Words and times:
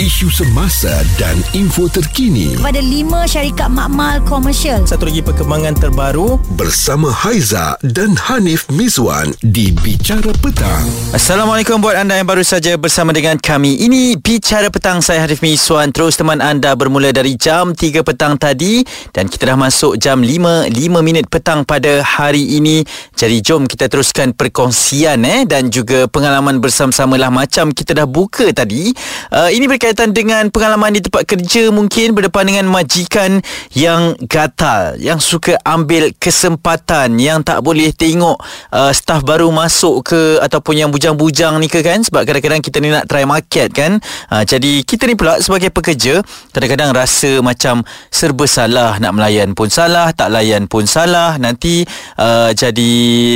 isu 0.00 0.32
semasa 0.32 0.88
dan 1.20 1.36
info 1.52 1.84
terkini 1.84 2.56
kepada 2.56 2.80
lima 2.80 3.28
syarikat 3.28 3.68
makmal 3.68 4.16
komersial. 4.24 4.80
Satu 4.88 5.04
lagi 5.04 5.20
perkembangan 5.20 5.76
terbaru 5.76 6.40
bersama 6.56 7.12
Haiza 7.12 7.76
dan 7.84 8.16
Hanif 8.16 8.64
Mizwan 8.72 9.36
di 9.44 9.68
Bicara 9.76 10.32
Petang. 10.40 10.88
Assalamualaikum 11.12 11.84
buat 11.84 12.00
anda 12.00 12.16
yang 12.16 12.24
baru 12.24 12.40
saja 12.40 12.80
bersama 12.80 13.12
dengan 13.12 13.36
kami. 13.36 13.76
Ini 13.76 14.16
Bicara 14.16 14.72
Petang 14.72 15.04
saya 15.04 15.20
Hanif 15.20 15.44
Mizwan 15.44 15.92
terus 15.92 16.16
teman 16.16 16.40
anda 16.40 16.72
bermula 16.72 17.12
dari 17.12 17.36
jam 17.36 17.76
3 17.76 18.00
petang 18.00 18.40
tadi 18.40 18.80
dan 19.12 19.28
kita 19.28 19.52
dah 19.52 19.58
masuk 19.60 20.00
jam 20.00 20.24
5 20.24 20.72
5 20.72 20.80
minit 21.04 21.28
petang 21.28 21.60
pada 21.68 22.00
hari 22.00 22.56
ini. 22.56 22.88
Jadi 23.12 23.44
jom 23.44 23.68
kita 23.68 23.92
teruskan 23.92 24.32
perkongsian 24.32 25.28
eh 25.28 25.44
dan 25.44 25.68
juga 25.68 26.08
pengalaman 26.08 26.56
bersama-sama 26.56 27.20
lah 27.20 27.28
macam 27.28 27.68
kita 27.68 27.92
dah 27.92 28.08
buka 28.08 28.48
tadi. 28.56 28.96
Uh, 29.28 29.52
ini 29.52 29.68
berkaitan 29.68 29.89
dengan 29.94 30.46
pengalaman 30.48 30.94
di 30.94 31.02
tempat 31.02 31.26
kerja 31.26 31.68
mungkin 31.74 32.14
berdepan 32.14 32.46
dengan 32.46 32.66
majikan 32.70 33.42
yang 33.74 34.14
gatal, 34.30 34.94
yang 34.98 35.18
suka 35.18 35.58
ambil 35.66 36.14
kesempatan, 36.16 37.18
yang 37.18 37.42
tak 37.42 37.60
boleh 37.64 37.90
tengok 37.90 38.38
uh, 38.70 38.92
staff 38.94 39.26
baru 39.26 39.50
masuk 39.50 40.06
ke 40.06 40.20
ataupun 40.38 40.74
yang 40.78 40.90
bujang-bujang 40.94 41.58
ni 41.58 41.66
ke 41.66 41.82
kan 41.82 42.00
sebab 42.00 42.22
kadang-kadang 42.22 42.62
kita 42.62 42.78
ni 42.78 42.94
nak 42.94 43.10
try 43.10 43.26
market 43.26 43.74
kan. 43.74 43.98
Uh, 44.30 44.46
jadi 44.46 44.86
kita 44.86 45.10
ni 45.10 45.18
pula 45.18 45.42
sebagai 45.42 45.74
pekerja 45.74 46.22
kadang-kadang 46.54 46.94
rasa 46.94 47.42
macam 47.42 47.82
serba 48.08 48.46
salah 48.46 48.96
nak 49.02 49.12
melayan 49.16 49.52
pun 49.56 49.66
salah, 49.66 50.14
tak 50.14 50.30
layan 50.30 50.70
pun 50.70 50.86
salah, 50.86 51.36
nanti 51.36 51.82
uh, 52.20 52.54
jadi 52.54 52.92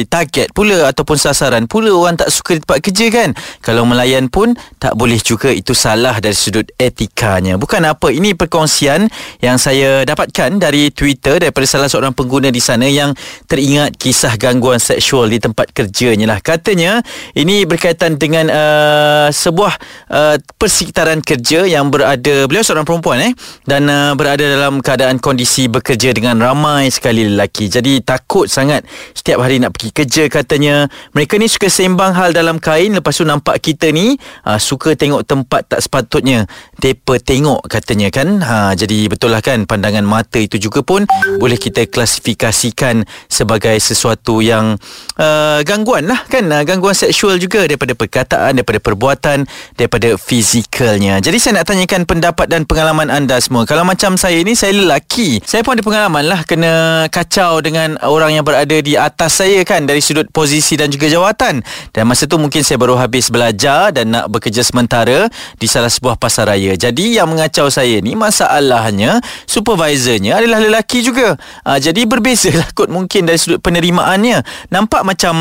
target 0.07 0.55
pula 0.55 0.91
ataupun 0.91 1.17
sasaran 1.19 1.67
pula 1.67 1.91
orang 1.91 2.21
tak 2.21 2.31
suka 2.31 2.57
di 2.57 2.61
tempat 2.63 2.79
kerja 2.85 3.07
kan. 3.11 3.31
Kalau 3.65 3.83
melayan 3.89 4.29
pun 4.29 4.53
tak 4.79 4.95
boleh 4.95 5.19
juga 5.19 5.51
itu 5.51 5.73
salah 5.73 6.21
dari 6.21 6.37
sudut 6.45 6.69
etikanya. 6.77 7.57
Bukan 7.57 7.81
apa, 7.89 8.13
ini 8.13 8.37
perkongsian 8.37 9.09
yang 9.41 9.57
saya 9.57 10.05
dapatkan 10.05 10.61
dari 10.61 10.93
Twitter 10.93 11.41
daripada 11.41 11.65
salah 11.65 11.89
seorang 11.89 12.13
pengguna 12.13 12.53
di 12.53 12.61
sana 12.61 12.85
yang 12.85 13.17
teringat 13.49 13.97
kisah 13.97 14.37
gangguan 14.37 14.77
seksual 14.77 15.33
di 15.33 15.41
tempat 15.41 15.73
kerjanya 15.73 16.37
lah. 16.37 16.39
Katanya 16.45 17.01
ini 17.33 17.65
berkaitan 17.65 18.21
dengan 18.21 18.53
uh, 18.53 19.29
sebuah 19.33 19.73
uh, 20.13 20.37
persekitaran 20.61 21.25
kerja 21.25 21.65
yang 21.65 21.89
berada, 21.89 22.45
beliau 22.45 22.61
seorang 22.61 22.85
perempuan 22.85 23.25
eh 23.25 23.33
dan 23.65 23.89
uh, 23.89 24.13
berada 24.19 24.45
dalam 24.45 24.85
keadaan 24.85 25.17
kondisi 25.23 25.71
bekerja 25.71 26.13
dengan 26.13 26.37
ramai 26.43 26.91
sekali 26.91 27.25
lelaki. 27.25 27.71
Jadi 27.71 28.03
takut 28.03 28.51
sangat 28.51 28.85
setiap 29.15 29.41
hari 29.41 29.63
nak 29.63 29.73
pergi 29.79 29.91
kerja 29.95 30.25
katanya. 30.27 30.91
Mereka 31.15 31.39
ni 31.39 31.47
suka 31.47 31.71
sembang 31.71 32.13
hal 32.19 32.35
dalam 32.35 32.59
kain 32.59 32.99
lepas 32.99 33.15
tu 33.15 33.23
nampak 33.23 33.63
kita 33.63 33.95
ni 33.95 34.19
uh, 34.45 34.59
suka 34.59 34.99
tengok 34.99 35.23
tempat 35.23 35.63
tak 35.71 35.81
sepatutnya 35.81 36.34
sepatutnya 36.35 36.43
depa 36.75 37.15
tengok 37.23 37.61
katanya 37.71 38.09
kan. 38.11 38.29
Ha 38.43 38.75
jadi 38.75 39.09
betul 39.09 39.31
lah 39.33 39.41
kan 39.41 39.65
pandangan 39.65 40.03
mata 40.05 40.43
itu 40.43 40.59
juga 40.59 40.83
pun 40.83 41.07
boleh 41.39 41.57
kita 41.57 41.87
klasifikasikan 41.89 43.07
sebagai 43.31 43.79
sesuatu 43.79 44.43
yang 44.43 44.77
uh, 45.17 45.59
gangguan 45.63 46.11
lah 46.11 46.27
kan. 46.27 46.45
Uh, 46.51 46.63
gangguan 46.67 46.93
seksual 46.93 47.39
juga 47.39 47.65
daripada 47.65 47.95
perkataan 47.95 48.59
daripada 48.59 48.83
perbuatan 48.83 49.47
daripada 49.79 50.19
fizikalnya. 50.19 51.23
Jadi 51.23 51.37
saya 51.39 51.63
nak 51.63 51.71
tanyakan 51.71 52.03
pendapat 52.05 52.47
dan 52.51 52.67
pengalaman 52.67 53.09
anda 53.09 53.39
semua. 53.39 53.65
Kalau 53.65 53.87
macam 53.87 54.19
saya 54.19 54.43
ni 54.43 54.59
saya 54.59 54.75
lelaki. 54.75 55.41
Saya 55.47 55.63
pun 55.63 55.79
ada 55.79 55.85
pengalaman 55.87 56.25
lah 56.27 56.41
kena 56.45 57.07
kacau 57.09 57.63
dengan 57.63 57.97
orang 58.05 58.37
yang 58.37 58.45
berada 58.45 58.77
di 58.83 58.99
atas 58.99 59.41
saya 59.41 59.63
kan 59.65 59.87
dari 59.87 60.03
sudut 60.05 60.29
posisi 60.35 60.77
dan 60.77 60.91
juga 60.91 61.09
jawatan. 61.09 61.65
Dan 61.95 62.03
masa 62.05 62.29
tu 62.29 62.37
mungkin 62.37 62.61
saya 62.61 62.77
baru 62.77 62.99
habis 62.99 63.31
belajar 63.33 63.95
dan 63.95 64.13
nak 64.13 64.29
bekerja 64.29 64.61
sementara 64.61 65.33
di 65.57 65.67
salah 65.71 65.89
sebuah 65.89 66.19
pasar 66.25 66.49
raya. 66.49 66.73
Jadi 66.73 67.21
yang 67.21 67.29
mengacau 67.29 67.69
saya 67.69 68.01
ni 68.01 68.17
masalahnya 68.17 69.21
supervisornya 69.45 70.41
adalah 70.41 70.65
lelaki 70.65 71.05
juga. 71.05 71.37
Uh, 71.69 71.77
jadi 71.77 72.09
berbeza 72.09 72.49
lah 72.57 72.73
kot 72.73 72.89
mungkin 72.89 73.29
dari 73.29 73.37
sudut 73.37 73.61
penerimaannya. 73.61 74.41
Nampak 74.73 75.05
macam 75.05 75.35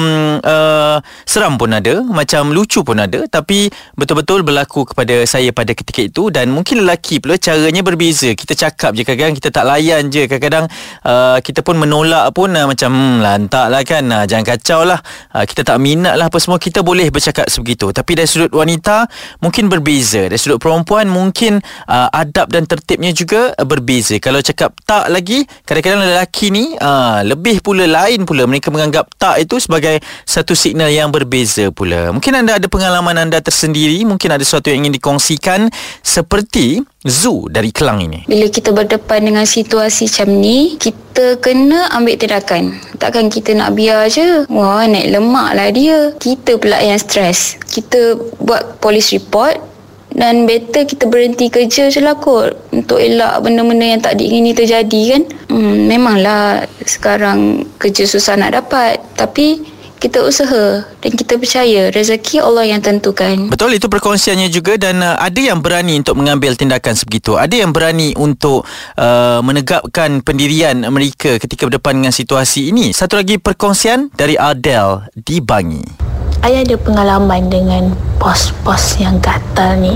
uh, 0.44 1.00
seram 1.24 1.56
pun 1.56 1.72
ada, 1.72 2.04
macam 2.04 2.52
lucu 2.52 2.84
pun 2.84 3.00
ada 3.00 3.24
tapi 3.32 3.72
betul-betul 3.96 4.44
berlaku 4.44 4.84
kepada 4.84 5.24
saya 5.24 5.54
pada 5.56 5.72
ketika 5.72 6.04
itu 6.04 6.28
dan 6.34 6.50
mungkin 6.50 6.84
lelaki 6.84 7.24
pula 7.24 7.38
caranya 7.40 7.86
berbeza. 7.86 8.34
Kita 8.34 8.58
cakap 8.58 8.98
je 8.98 9.06
kadang-kadang 9.06 9.36
kita 9.38 9.50
tak 9.54 9.66
layan 9.70 10.10
je. 10.10 10.26
Kadang-kadang 10.26 10.66
uh, 11.06 11.38
kita 11.40 11.62
pun 11.62 11.78
menolak 11.78 12.34
pun 12.34 12.50
uh, 12.52 12.66
macam 12.66 12.90
hmm, 12.90 13.22
lantak 13.22 13.68
lah 13.70 13.82
kan. 13.86 14.04
Uh, 14.04 14.26
jangan 14.26 14.46
kacau 14.58 14.82
lah. 14.84 15.00
Uh, 15.32 15.46
kita 15.46 15.62
tak 15.62 15.78
minat 15.78 16.18
lah 16.18 16.28
apa 16.28 16.38
semua. 16.42 16.58
Kita 16.58 16.82
boleh 16.82 17.14
bercakap 17.14 17.48
sebegitu. 17.48 17.94
Tapi 17.94 18.12
dari 18.18 18.28
sudut 18.28 18.52
wanita 18.52 19.06
mungkin 19.44 19.70
berbeza. 19.70 20.26
Dari 20.26 20.40
sudut 20.40 20.60
perempuan 20.64 21.12
mungkin 21.12 21.60
uh, 21.92 22.08
adab 22.16 22.48
dan 22.48 22.64
tertibnya 22.64 23.12
juga 23.12 23.52
uh, 23.60 23.68
berbeza. 23.68 24.16
Kalau 24.24 24.40
cakap 24.40 24.72
tak 24.88 25.12
lagi, 25.12 25.44
kadang-kadang 25.68 26.08
lelaki 26.08 26.56
ni 26.56 26.72
uh, 26.80 27.20
lebih 27.28 27.60
pula 27.60 27.84
lain 27.84 28.24
pula 28.24 28.48
mereka 28.48 28.72
menganggap 28.72 29.12
tak 29.20 29.44
itu 29.44 29.60
sebagai 29.60 30.00
satu 30.24 30.56
signal 30.56 30.88
yang 30.88 31.12
berbeza 31.12 31.68
pula. 31.76 32.16
Mungkin 32.16 32.40
anda 32.40 32.56
ada 32.56 32.72
pengalaman 32.72 33.20
anda 33.20 33.44
tersendiri, 33.44 34.08
mungkin 34.08 34.32
ada 34.32 34.40
sesuatu 34.48 34.72
yang 34.72 34.88
ingin 34.88 34.96
dikongsikan 34.96 35.68
seperti 36.00 36.80
Zoo 37.04 37.52
dari 37.52 37.76
Kelang 37.76 38.00
ini. 38.00 38.24
Bila 38.32 38.48
kita 38.48 38.72
berdepan 38.72 39.28
dengan 39.28 39.44
situasi 39.44 40.08
macam 40.08 40.40
ni, 40.40 40.80
kita 40.80 41.36
kena 41.44 41.92
ambil 41.92 42.16
tindakan. 42.16 42.80
Takkan 42.96 43.28
kita 43.28 43.52
nak 43.60 43.76
biar 43.76 44.08
je. 44.08 44.48
Wah, 44.48 44.88
naik 44.88 45.12
lemak 45.12 45.50
lah 45.52 45.68
dia. 45.76 46.16
Kita 46.16 46.56
pula 46.56 46.80
yang 46.80 46.96
stres. 46.96 47.60
Kita 47.60 48.16
buat 48.40 48.80
polis 48.80 49.12
report, 49.12 49.73
dan 50.14 50.46
better 50.46 50.86
kita 50.86 51.10
berhenti 51.10 51.50
kerja 51.50 51.90
je 51.90 52.00
lah 52.00 52.14
kot 52.18 52.54
untuk 52.70 53.02
elak 53.02 53.42
benda-benda 53.42 53.86
yang 53.98 54.02
tak 54.02 54.22
diingini 54.22 54.54
terjadi 54.54 55.02
kan 55.18 55.24
hmm, 55.50 55.90
memanglah 55.90 56.70
sekarang 56.86 57.66
kerja 57.82 58.06
susah 58.06 58.38
nak 58.38 58.54
dapat 58.54 59.02
tapi 59.18 59.74
kita 60.04 60.20
usaha 60.20 60.84
dan 61.00 61.12
kita 61.16 61.40
percaya 61.40 61.88
rezeki 61.88 62.44
Allah 62.44 62.68
yang 62.68 62.84
tentukan. 62.84 63.48
Betul 63.48 63.80
itu 63.80 63.88
perkongsiannya 63.88 64.52
juga 64.52 64.76
dan 64.76 65.00
uh, 65.00 65.16
ada 65.16 65.40
yang 65.40 65.64
berani 65.64 65.96
untuk 65.96 66.20
mengambil 66.20 66.60
tindakan 66.60 66.92
sebegitu. 66.92 67.40
Ada 67.40 67.64
yang 67.64 67.72
berani 67.72 68.12
untuk 68.20 68.68
uh, 69.00 69.40
menegakkan 69.40 70.20
pendirian 70.20 70.84
mereka 70.92 71.40
ketika 71.40 71.72
berdepan 71.72 72.04
dengan 72.04 72.12
situasi 72.12 72.76
ini. 72.76 72.92
Satu 72.92 73.16
lagi 73.16 73.40
perkongsian 73.40 74.12
dari 74.12 74.36
Adele 74.36 75.08
di 75.16 75.40
Bangi. 75.40 76.13
Saya 76.44 76.60
ada 76.60 76.76
pengalaman 76.76 77.48
dengan 77.48 77.96
bos-bos 78.20 79.00
yang 79.00 79.16
gatal 79.24 79.80
ni. 79.80 79.96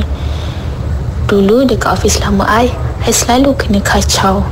Dulu 1.28 1.68
dekat 1.68 2.00
office 2.00 2.24
lama 2.24 2.48
I, 2.48 2.72
I 3.04 3.12
selalu 3.12 3.52
kena 3.60 3.84
kacau 3.84 4.48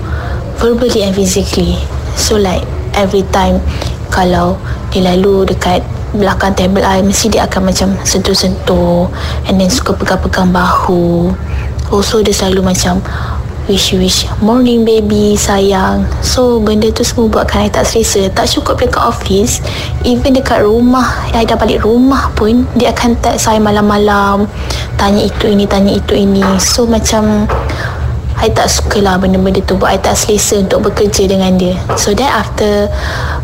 verbally 0.59 1.07
and 1.07 1.15
physically. 1.15 1.79
So 2.19 2.35
like 2.35 2.67
every 2.99 3.23
time 3.31 3.63
kalau 4.11 4.59
dia 4.91 5.07
lalu 5.07 5.47
dekat 5.47 5.87
belakang 6.11 6.51
table 6.59 6.83
I, 6.83 6.99
mesti 6.99 7.31
dia 7.31 7.47
akan 7.47 7.71
macam 7.71 7.95
sentuh-sentuh 8.03 9.07
and 9.47 9.55
then 9.55 9.71
suka 9.71 9.95
pegang-pegang 9.95 10.51
bahu. 10.51 11.31
Also 11.95 12.19
dia 12.19 12.35
selalu 12.35 12.75
macam 12.75 12.99
Wish 13.65 13.97
wish. 13.97 14.29
Morning 14.45 14.85
baby 14.85 15.33
Sayang. 15.33 16.05
So 16.21 16.61
benda 16.61 16.85
tu 16.93 17.01
semua 17.01 17.25
Buatkan 17.33 17.65
I 17.65 17.69
tak 17.73 17.89
selesa. 17.89 18.29
Tak 18.29 18.45
cukup 18.45 18.77
dekat 18.77 19.01
office 19.01 19.57
Even 20.05 20.37
dekat 20.37 20.61
rumah 20.61 21.25
I 21.33 21.49
dah 21.49 21.57
balik 21.57 21.81
rumah 21.81 22.29
pun 22.37 22.69
Dia 22.77 22.93
akan 22.93 23.17
text 23.25 23.49
saya 23.49 23.57
malam-malam. 23.57 24.45
Tanya 25.01 25.25
itu 25.25 25.49
ini 25.49 25.65
Tanya 25.65 25.97
itu 25.97 26.13
ini. 26.13 26.45
So 26.61 26.85
macam 26.85 27.49
I 28.37 28.53
tak 28.53 28.69
suka 28.69 29.01
lah 29.01 29.17
benda-benda 29.17 29.65
tu 29.65 29.73
Buat. 29.81 29.97
I 29.97 29.99
tak 29.99 30.13
selesa 30.13 30.61
Untuk 30.61 30.85
bekerja 30.85 31.25
dengan 31.25 31.57
dia. 31.57 31.73
So 31.97 32.13
then 32.13 32.29
after 32.29 32.85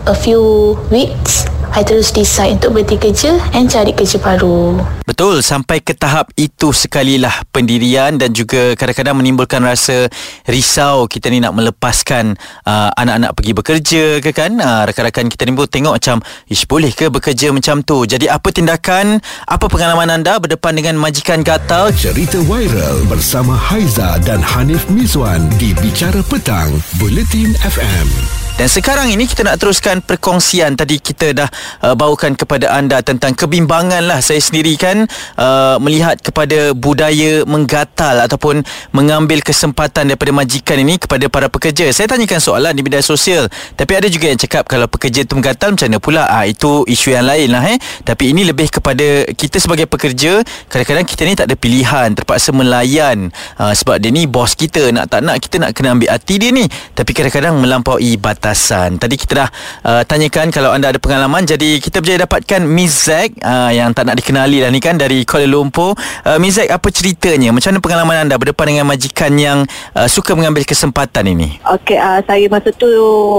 A 0.05 0.13
few 0.13 0.77
weeks 0.93 1.49
I 1.71 1.87
terus 1.87 2.11
decide 2.11 2.59
untuk 2.59 2.75
berhenti 2.75 2.99
kerja 2.99 3.39
and 3.55 3.71
cari 3.71 3.95
kerja 3.95 4.19
baru. 4.19 4.75
Betul, 5.07 5.39
sampai 5.39 5.79
ke 5.79 5.95
tahap 5.95 6.27
itu 6.35 6.75
sekali 6.75 7.15
lah 7.15 7.31
pendirian 7.55 8.19
dan 8.19 8.35
juga 8.35 8.75
kadang-kadang 8.75 9.15
menimbulkan 9.15 9.63
rasa 9.63 10.11
risau 10.51 11.07
kita 11.07 11.31
ni 11.31 11.39
nak 11.39 11.55
melepaskan 11.55 12.35
uh, 12.67 12.91
anak-anak 12.99 13.31
pergi 13.39 13.51
bekerja 13.55 14.03
ke 14.19 14.35
kan. 14.35 14.59
Uh, 14.59 14.83
rakan-rakan 14.83 15.31
kita 15.31 15.47
ni 15.47 15.55
pun 15.55 15.67
tengok 15.71 15.95
macam, 15.95 16.19
ish 16.51 16.67
boleh 16.67 16.91
ke 16.91 17.07
bekerja 17.07 17.55
macam 17.55 17.79
tu? 17.87 18.03
Jadi 18.03 18.27
apa 18.27 18.51
tindakan, 18.51 19.23
apa 19.47 19.65
pengalaman 19.71 20.11
anda 20.11 20.43
berdepan 20.43 20.75
dengan 20.75 20.99
majikan 20.99 21.39
gatal? 21.39 21.95
Cerita 21.95 22.35
viral 22.43 23.07
bersama 23.07 23.55
Haiza 23.55 24.19
dan 24.27 24.43
Hanif 24.43 24.91
Miswan 24.91 25.47
di 25.55 25.71
Bicara 25.79 26.19
Petang, 26.27 26.83
Bulletin 26.99 27.55
FM. 27.63 28.40
Dan 28.59 28.69
sekarang 28.69 29.09
ini 29.09 29.25
kita 29.25 29.41
nak 29.41 29.57
teruskan 29.57 30.05
perkongsian. 30.05 30.77
Tadi 30.77 31.01
kita 31.01 31.33
dah 31.33 31.49
uh, 31.81 31.95
bawakan 31.97 32.37
kepada 32.37 32.69
anda 32.69 33.01
tentang 33.01 33.33
kebimbangan 33.33 34.05
lah. 34.05 34.21
Saya 34.21 34.37
sendiri 34.37 34.77
kan 34.77 35.09
uh, 35.41 35.81
melihat 35.81 36.21
kepada 36.21 36.75
budaya 36.77 37.41
menggatal 37.49 38.21
ataupun 38.21 38.61
mengambil 38.93 39.41
kesempatan 39.41 40.13
daripada 40.13 40.29
majikan 40.29 40.77
ini 40.77 41.01
kepada 41.01 41.25
para 41.25 41.49
pekerja. 41.49 41.89
Saya 41.89 42.05
tanyakan 42.05 42.37
soalan 42.37 42.77
di 42.77 42.85
media 42.85 43.01
sosial. 43.01 43.49
Tapi 43.73 43.97
ada 43.97 44.05
juga 44.05 44.29
yang 44.29 44.37
cakap 44.37 44.69
kalau 44.69 44.85
pekerja 44.85 45.25
tu 45.25 45.41
menggatal 45.41 45.73
macam 45.73 45.87
mana 45.89 45.97
pula? 45.97 46.23
Ah 46.29 46.45
itu 46.45 46.85
isu 46.85 47.17
yang 47.17 47.25
lain 47.25 47.49
lah 47.49 47.65
eh. 47.65 47.81
Tapi 48.05 48.29
ini 48.29 48.45
lebih 48.45 48.69
kepada 48.69 49.25
kita 49.33 49.57
sebagai 49.57 49.89
pekerja 49.89 50.43
kadang-kadang 50.69 51.05
kita 51.09 51.21
ni 51.25 51.33
tak 51.33 51.49
ada 51.49 51.57
pilihan 51.57 52.13
terpaksa 52.13 52.53
melayan. 52.53 53.33
Uh, 53.57 53.73
sebab 53.73 53.97
dia 53.97 54.13
ni 54.13 54.29
bos 54.29 54.53
kita. 54.53 54.93
Nak 54.93 55.09
tak 55.09 55.25
nak 55.25 55.41
kita 55.41 55.57
nak 55.57 55.73
kena 55.73 55.97
ambil 55.97 56.13
hati 56.13 56.37
dia 56.37 56.53
ni. 56.53 56.69
Tapi 56.93 57.09
kadang-kadang 57.15 57.57
melampaui 57.57 58.21
batasan. 58.51 58.99
Tadi 58.99 59.15
kita 59.15 59.33
dah 59.47 59.49
uh, 59.87 60.03
tanyakan 60.03 60.51
kalau 60.51 60.75
anda 60.75 60.91
ada 60.91 60.99
pengalaman 60.99 61.47
jadi 61.47 61.79
kita 61.79 62.03
berjaya 62.03 62.27
dapatkan 62.27 62.59
Miss 62.67 63.07
Zack 63.07 63.39
uh, 63.39 63.71
yang 63.71 63.95
tak 63.95 64.11
nak 64.11 64.19
dikenali 64.19 64.59
lah 64.59 64.67
ni 64.67 64.83
kan 64.83 64.99
dari 64.99 65.23
Kuala 65.23 65.47
Lumpur. 65.47 65.95
Uh, 66.27 66.35
Miss 66.35 66.59
Zack 66.59 66.67
apa 66.67 66.91
ceritanya? 66.91 67.55
Macam 67.55 67.71
mana 67.71 67.79
pengalaman 67.79 68.17
anda 68.27 68.35
berdepan 68.35 68.75
dengan 68.75 68.85
majikan 68.91 69.31
yang 69.39 69.63
uh, 69.95 70.07
suka 70.11 70.35
mengambil 70.35 70.67
kesempatan 70.67 71.31
ini? 71.31 71.63
Okey, 71.63 71.95
uh, 71.95 72.19
saya 72.27 72.45
masa 72.51 72.75
tu 72.75 72.91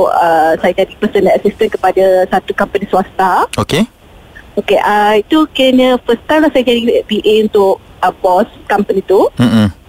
uh, 0.08 0.56
saya 0.56 0.72
jadi 0.72 0.96
personal 0.96 1.36
assistant 1.36 1.70
kepada 1.76 2.04
satu 2.32 2.56
company 2.56 2.88
swasta. 2.88 3.44
Okey. 3.60 3.84
Okey, 4.56 4.80
uh, 4.80 5.20
itu 5.20 5.44
kena 5.52 6.00
first 6.08 6.24
time 6.24 6.48
lah 6.48 6.50
saya 6.56 6.64
jadi 6.64 7.04
PA 7.04 7.34
untuk 7.44 7.74
uh, 8.00 8.12
boss 8.24 8.48
company 8.64 9.04
tu. 9.04 9.28
Mm-mm. 9.36 9.81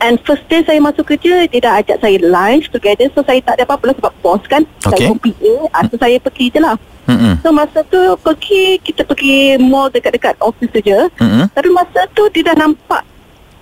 And 0.00 0.16
first 0.24 0.48
day 0.48 0.64
saya 0.64 0.80
masuk 0.80 1.12
kerja, 1.12 1.44
dia 1.44 1.60
dah 1.60 1.76
ajak 1.84 2.00
saya 2.00 2.16
lunch 2.24 2.72
together. 2.72 3.12
So 3.12 3.20
saya 3.20 3.44
tak 3.44 3.60
ada 3.60 3.68
apa-apa 3.68 3.92
lah 3.92 3.96
sebab 4.00 4.12
boss 4.24 4.42
kan. 4.48 4.64
Okey. 4.88 4.96
Saya 4.96 5.12
pun 5.12 5.18
PA, 5.20 5.52
uh, 5.76 5.82
so 5.92 5.96
saya 6.00 6.16
pergi 6.16 6.46
je 6.48 6.60
lah. 6.60 6.76
Mm-mm. 7.04 7.34
So 7.44 7.52
masa 7.52 7.84
tu 7.84 8.00
pergi, 8.24 8.80
kita 8.80 9.04
pergi 9.04 9.60
mall 9.60 9.92
dekat-dekat 9.92 10.40
office 10.40 10.72
saja. 10.72 11.12
Tapi 11.52 11.68
masa 11.68 12.08
tu 12.16 12.24
dia 12.32 12.48
dah 12.48 12.56
nampak 12.56 13.04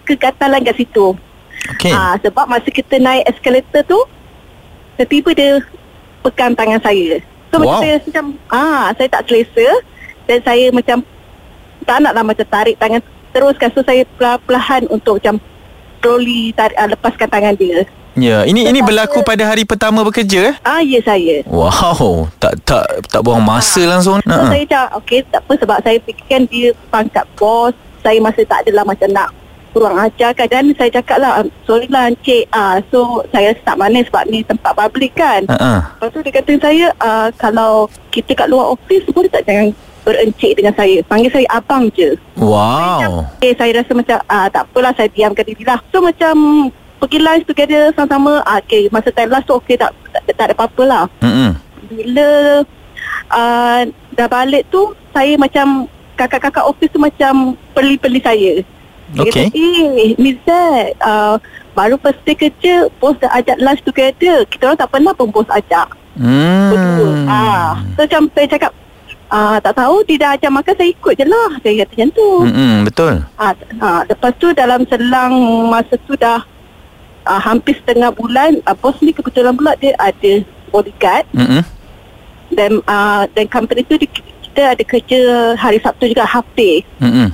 kegatalan 0.06 0.62
kat 0.62 0.78
situ. 0.78 1.18
Okey. 1.74 1.90
Ah, 1.90 2.14
sebab 2.22 2.46
masa 2.46 2.70
kita 2.70 3.02
naik 3.02 3.26
escalator 3.26 3.82
tu 3.82 3.98
tiba-tiba 4.94 5.30
dia 5.34 5.50
pegang 6.22 6.54
tangan 6.54 6.78
saya. 6.82 7.18
So 7.50 7.58
Wow. 7.58 7.66
macam 7.66 7.78
saya 7.82 7.94
macam 8.04 8.24
ah 8.52 8.86
saya 8.94 9.08
tak 9.10 9.22
selesa 9.26 9.68
dan 10.28 10.38
saya 10.44 10.70
macam 10.70 11.02
tak 11.82 11.98
naklah 12.04 12.22
macam 12.22 12.46
tarik 12.46 12.76
tangan 12.76 13.00
teruskan 13.32 13.70
so 13.72 13.80
saya 13.80 14.04
perlahan-lahan 14.14 14.84
untuk 14.92 15.16
macam 15.18 15.40
slowly 15.98 16.50
tarik, 16.52 16.76
uh, 16.78 16.88
lepaskan 16.90 17.28
tangan 17.28 17.54
dia. 17.54 17.86
Ya, 18.18 18.42
ini 18.42 18.66
ini 18.66 18.82
berlaku 18.82 19.22
pada 19.22 19.46
hari 19.46 19.62
pertama 19.62 20.02
bekerja 20.02 20.50
eh? 20.50 20.54
Ah 20.66 20.82
ya 20.82 20.98
saya. 21.06 21.46
Wow, 21.46 22.26
tak 22.42 22.58
tak 22.66 22.82
tak 23.06 23.20
buang 23.22 23.38
masa 23.38 23.78
langsung. 23.86 24.18
So 24.26 24.34
Ha. 24.34 24.50
saya 24.50 24.64
cakap 24.66 24.90
okey 24.98 25.22
tak 25.30 25.40
apa 25.46 25.52
sebab 25.54 25.78
saya 25.86 25.98
fikirkan 26.02 26.42
dia 26.50 26.74
pangkat 26.90 27.22
bos. 27.38 27.70
Saya 28.02 28.18
masih 28.18 28.42
tak 28.42 28.66
adalah 28.66 28.82
macam 28.82 29.06
nak 29.14 29.30
kurang 29.70 30.00
ajar 30.00 30.32
kan 30.32 30.48
dan 30.48 30.72
saya 30.74 30.90
cakap 30.90 31.20
lah 31.20 31.44
sorry 31.62 31.84
lah 31.92 32.08
encik 32.08 32.48
ah 32.50 32.80
so 32.88 33.20
saya 33.30 33.52
tak 33.62 33.76
manis 33.76 34.08
sebab 34.08 34.24
ni 34.32 34.40
tempat 34.40 34.72
public 34.72 35.12
kan 35.12 35.44
Ha. 35.44 35.54
ha. 35.60 35.72
Lepas 35.92 36.08
tu 36.08 36.18
dia 36.24 36.32
kata 36.34 36.52
saya 36.56 36.86
uh, 36.98 37.28
Kalau 37.36 37.86
kita 38.08 38.32
kat 38.32 38.48
luar 38.48 38.72
office 38.72 39.04
Boleh 39.12 39.28
tak 39.28 39.44
jangan 39.44 39.68
berencik 40.08 40.56
dengan 40.56 40.72
saya 40.72 41.04
Panggil 41.04 41.28
saya 41.28 41.46
abang 41.52 41.92
je 41.92 42.16
Wow. 42.40 43.28
Okay 43.36 43.52
saya 43.52 43.84
rasa 43.84 43.92
macam 43.92 44.16
uh, 44.24 44.48
Tak 44.48 44.62
apalah 44.72 44.96
saya 44.96 45.12
diamkan 45.12 45.44
diri 45.44 45.68
lah 45.68 45.76
So 45.92 46.00
macam 46.00 46.68
Pergi 46.98 47.20
lunch 47.20 47.44
together 47.44 47.92
sama-sama 47.92 48.40
uh, 48.48 48.58
Okay 48.64 48.88
masa 48.88 49.12
time 49.12 49.28
lunch 49.28 49.44
tu 49.44 49.60
okay 49.60 49.76
tak, 49.76 49.92
tak, 50.08 50.24
tak 50.32 50.44
ada 50.48 50.54
apa-apa 50.56 50.82
lah 50.88 51.04
Mm-mm. 51.20 51.50
Bila 51.92 52.28
uh, 53.36 53.80
Dah 54.16 54.28
balik 54.32 54.64
tu 54.72 54.96
Saya 55.12 55.36
macam 55.36 55.84
Kakak-kakak 56.16 56.64
office 56.64 56.90
tu 56.90 56.98
macam 56.98 57.54
Peli-peli 57.76 58.24
saya 58.24 58.52
Dia 59.12 59.28
kata, 59.28 59.52
Eh 59.52 60.16
Miss 60.16 60.40
Zed 60.48 60.96
uh, 61.04 61.36
Baru 61.76 62.00
first 62.00 62.24
day 62.24 62.34
kerja 62.34 62.88
Bos 62.98 63.20
dah 63.20 63.30
ajak 63.36 63.60
lunch 63.60 63.84
together 63.84 64.48
Kita 64.48 64.72
orang 64.72 64.80
tak 64.80 64.90
pernah 64.90 65.12
pun 65.12 65.28
bos 65.28 65.46
ajak 65.52 65.94
berdua. 66.18 67.10
Hmm. 67.14 67.26
Ah, 67.30 67.70
so 67.94 68.02
macam 68.02 68.22
saya 68.34 68.46
cakap 68.50 68.72
ah 69.28 69.60
tak 69.60 69.76
tahu 69.76 70.00
dia 70.08 70.16
dah 70.20 70.30
ajar 70.34 70.48
makan 70.48 70.74
saya 70.74 70.88
ikut 70.88 71.12
je 71.14 71.24
lah. 71.28 71.50
Saya 71.60 71.84
kata 71.84 71.92
macam 71.92 72.10
tu. 72.16 72.28
Mm-mm, 72.48 72.74
betul. 72.88 73.14
Ah, 73.36 73.52
ah 73.78 74.00
lepas 74.08 74.32
tu 74.40 74.48
dalam 74.56 74.84
selang 74.88 75.34
masa 75.68 75.94
tu 76.08 76.16
dah 76.16 76.40
ah, 77.28 77.40
hampir 77.40 77.76
setengah 77.76 78.08
bulan 78.12 78.60
ah, 78.64 78.72
bos 78.72 78.96
ni 79.04 79.12
kebetulan 79.12 79.52
pula 79.52 79.76
dia 79.76 79.92
ada 80.00 80.32
bodyguard 80.72 81.24
Mm-mm. 81.36 81.62
dan 82.56 82.80
ah, 82.88 83.28
dan 83.36 83.44
company 83.48 83.84
tu 83.84 84.00
di- 84.00 84.08
kita 84.08 84.74
ada 84.74 84.82
kerja 84.82 85.20
hari 85.54 85.78
Sabtu 85.78 86.08
juga 86.08 86.24
half 86.24 86.48
day. 86.56 86.80
Mm-mm. 86.98 87.28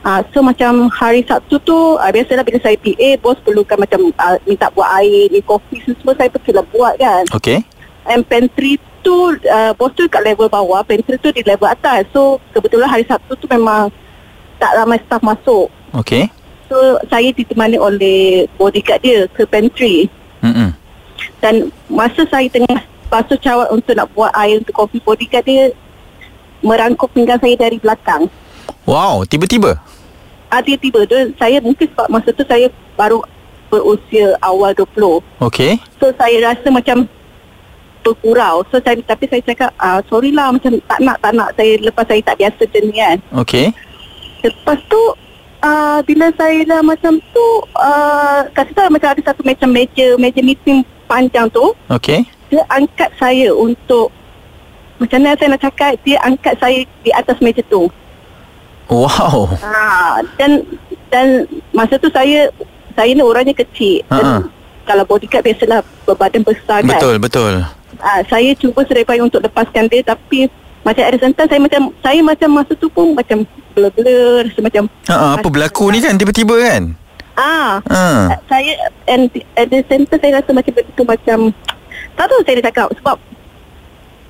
Ah, 0.00 0.24
so 0.32 0.40
macam 0.40 0.88
hari 0.90 1.22
Sabtu 1.28 1.60
tu 1.62 1.76
ah, 2.00 2.10
biasalah 2.10 2.42
bila 2.42 2.58
saya 2.58 2.74
PA 2.74 3.10
bos 3.22 3.38
perlukan 3.44 3.78
macam 3.78 4.10
ah, 4.18 4.34
minta 4.48 4.66
buat 4.74 4.88
air, 4.98 5.30
ni 5.30 5.44
kopi 5.46 5.78
semua 5.86 6.16
saya 6.18 6.32
pergilah 6.32 6.66
buat 6.74 6.98
kan. 6.98 7.24
Okey. 7.38 7.62
And 8.08 8.24
pantry 8.26 8.80
tu 9.00 9.14
uh, 9.32 9.72
Bos 9.74 9.92
tu 9.92 10.04
kat 10.06 10.20
level 10.20 10.46
bawah 10.46 10.80
Pantry 10.80 11.16
tu 11.16 11.28
di 11.28 11.40
level 11.40 11.64
atas 11.64 12.06
So 12.10 12.36
kebetulan 12.50 12.86
hari 12.86 13.02
Sabtu 13.02 13.34
tu 13.34 13.46
memang 13.46 13.88
Tak 14.56 14.74
ramai 14.74 15.00
staff 15.00 15.20
masuk 15.20 15.68
Okey. 15.92 16.30
So 16.66 16.76
saya 17.06 17.28
ditemani 17.28 17.76
oleh 17.76 18.46
bodyguard 18.54 19.00
dia 19.00 19.26
Ke 19.28 19.42
pantry 19.42 20.06
Mm-mm. 20.40 20.70
Dan 21.38 21.54
masa 21.86 22.22
saya 22.24 22.46
tengah 22.46 22.78
Basuh 23.06 23.34
cawan 23.36 23.66
untuk 23.72 23.92
nak 23.92 24.06
buat 24.10 24.30
air 24.32 24.58
Untuk 24.58 24.76
kopi 24.76 24.98
bodyguard 24.98 25.42
dia 25.42 25.74
Merangkup 26.60 27.10
pinggang 27.10 27.38
saya 27.38 27.56
dari 27.56 27.76
belakang 27.76 28.28
Wow, 28.84 29.24
tiba-tiba. 29.24 29.76
ah, 30.48 30.60
Tiba-tiba 30.60 31.04
tu 31.04 31.16
Saya 31.34 31.58
mungkin 31.58 31.88
sebab 31.88 32.06
masa 32.06 32.30
tu 32.30 32.44
saya 32.44 32.68
Baru 32.94 33.24
berusia 33.66 34.34
awal 34.40 34.74
20 34.74 35.22
Okey. 35.40 35.78
So 35.96 36.10
saya 36.14 36.36
rasa 36.44 36.68
macam 36.68 37.06
bergurau. 38.00 38.64
So 38.72 38.80
saya 38.80 38.98
tapi 39.04 39.28
saya 39.30 39.42
cakap 39.44 39.70
ah 39.78 40.00
sorry 40.08 40.32
lah 40.32 40.52
macam 40.52 40.76
tak 40.88 40.98
nak 41.00 41.16
tak 41.20 41.32
nak 41.36 41.52
saya 41.54 41.78
lepas 41.80 42.04
saya 42.08 42.20
tak 42.24 42.36
biasa 42.40 42.60
macam 42.66 42.82
ni 42.84 42.94
kan. 42.96 43.18
Okey. 43.44 43.66
Lepas 44.40 44.78
tu 44.88 45.02
ah 45.60 46.00
bila 46.04 46.32
saya 46.40 46.64
dah 46.64 46.80
macam 46.80 47.20
tu 47.32 47.46
ah 47.76 48.44
kata 48.56 48.70
saya 48.72 48.88
macam 48.88 49.08
ada 49.12 49.22
satu 49.24 49.44
macam 49.44 49.68
meja 49.68 50.16
meja 50.16 50.40
meeting 50.40 50.80
panjang 51.04 51.52
tu 51.52 51.76
Okey. 51.92 52.24
dia 52.48 52.64
angkat 52.72 53.12
saya 53.20 53.52
untuk 53.52 54.08
macam 54.96 55.20
mana 55.20 55.36
saya 55.36 55.52
nak 55.52 55.62
cakap 55.64 55.92
dia 56.04 56.16
angkat 56.24 56.54
saya 56.56 56.84
di 57.04 57.10
atas 57.12 57.36
meja 57.44 57.60
tu. 57.68 57.88
Wow. 58.88 59.52
Ah 59.60 60.24
dan 60.40 60.64
dan 61.12 61.44
masa 61.76 62.00
tu 62.00 62.08
saya 62.10 62.48
saya 62.96 63.10
ni 63.12 63.22
orangnya 63.22 63.54
kecil. 63.54 64.02
Ha-ha. 64.10 64.18
Dan 64.18 64.26
kalau 64.88 65.04
bodyguard 65.06 65.44
biasalah 65.46 65.80
berbadan 66.02 66.42
besar 66.42 66.82
kan. 66.82 66.90
Betul, 66.90 67.16
betul. 67.22 67.54
Uh, 68.00 68.20
saya 68.26 68.50
cuba 68.52 68.82
upaya 68.82 69.20
untuk 69.20 69.40
lepaskan 69.40 69.86
dia 69.86 70.02
tapi 70.02 70.48
macam 70.80 71.02
at 71.02 71.12
the 71.12 71.20
same 71.20 71.34
time 71.34 71.46
saya 71.46 71.60
macam 71.60 71.82
saya 72.00 72.20
macam 72.20 72.48
masa 72.50 72.72
tu 72.74 72.88
pun 72.88 73.12
macam 73.12 73.44
blur-blur 73.70 74.42
rasa 74.42 74.60
macam 74.60 74.82
Ha, 75.06 75.36
apa 75.36 75.46
berlaku 75.46 75.88
ni 75.88 76.00
kan 76.00 76.16
tiba-tiba 76.16 76.56
kan? 76.58 76.82
ah 77.36 77.80
Ha. 77.86 78.36
saya 78.46 78.72
and 79.06 79.28
at 79.54 79.68
the 79.68 79.80
same 79.86 80.04
time 80.04 80.20
saya 80.20 80.32
rasa 80.36 80.50
macam 80.50 80.72
benda 80.72 80.92
tu 80.92 81.04
macam 81.04 81.38
tak 82.12 82.26
tahu 82.26 82.40
saya 82.42 82.54
nak 82.56 82.66
cakap 82.66 82.88
sebab 82.94 83.16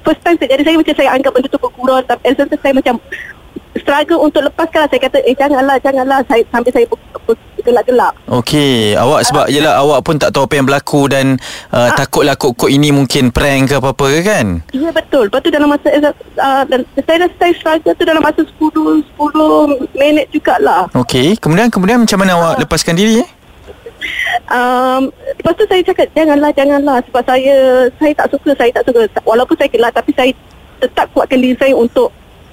first 0.00 0.21
time 0.21 0.37
saya- 0.37 0.50
jadi 0.50 0.62
saya 0.62 0.76
macam 0.76 0.94
saya 0.94 1.11
anggap 1.12 1.33
benda 1.33 1.49
tu 1.49 1.59
berkurang 1.59 2.02
tapi 2.04 2.23
at 2.23 2.30
the 2.30 2.38
same 2.38 2.49
time 2.49 2.61
saya 2.61 2.75
macam 2.76 2.94
struggle 3.78 4.21
untuk 4.26 4.42
lepaskan 4.45 4.90
saya 4.90 5.00
kata 5.07 5.19
eh 5.23 5.35
janganlah 5.38 5.76
janganlah 5.78 6.19
saya 6.26 6.42
sampai 6.50 6.71
saya 6.75 6.87
gelak-gelak 7.61 8.12
Okey, 8.30 8.95
awak 8.97 9.26
sebab 9.26 9.47
yelah 9.52 9.78
awak 9.78 10.07
pun 10.07 10.16
tak 10.16 10.33
tahu 10.35 10.47
apa 10.47 10.54
yang 10.59 10.66
berlaku 10.66 11.11
dan 11.11 11.37
uh, 11.75 11.90
takutlah 11.95 12.35
kok-kok 12.38 12.71
ini 12.71 12.95
mungkin 12.95 13.35
prank 13.35 13.71
ke 13.71 13.75
apa-apa 13.78 14.07
ke 14.07 14.21
kan? 14.23 14.47
Ya 14.71 14.90
betul. 14.95 15.26
Lepas 15.26 15.42
tu 15.42 15.50
dalam 15.50 15.69
masa 15.69 15.90
uh, 15.90 16.62
dan 16.66 16.87
saya 17.04 17.26
rasa 17.26 17.35
saya 17.37 17.52
struggle 17.59 17.95
tu 17.95 18.04
dalam 18.07 18.23
masa 18.23 18.40
10 18.47 19.02
10 19.19 19.99
minit 19.99 20.26
jugalah. 20.30 20.87
Okey, 20.95 21.37
kemudian 21.42 21.69
kemudian 21.69 22.00
macam 22.00 22.19
mana 22.23 22.38
awak 22.38 22.62
lepaskan 22.64 22.95
diri 22.95 23.26
eh? 23.26 23.28
Um, 24.50 25.12
lepas 25.37 25.54
tu 25.59 25.64
saya 25.69 25.83
cakap 25.85 26.09
janganlah 26.16 26.50
janganlah 26.57 26.99
sebab 27.11 27.23
saya 27.28 27.57
saya 28.00 28.12
tak 28.16 28.28
suka 28.33 28.50
saya 28.57 28.71
tak 28.73 28.85
suka 28.88 29.04
walaupun 29.23 29.54
saya 29.61 29.69
gelak 29.69 29.92
tapi 29.92 30.11
saya 30.16 30.33
tetap 30.80 31.07
kuatkan 31.12 31.38
diri 31.38 31.54
saya 31.61 31.76
untuk 31.76 32.09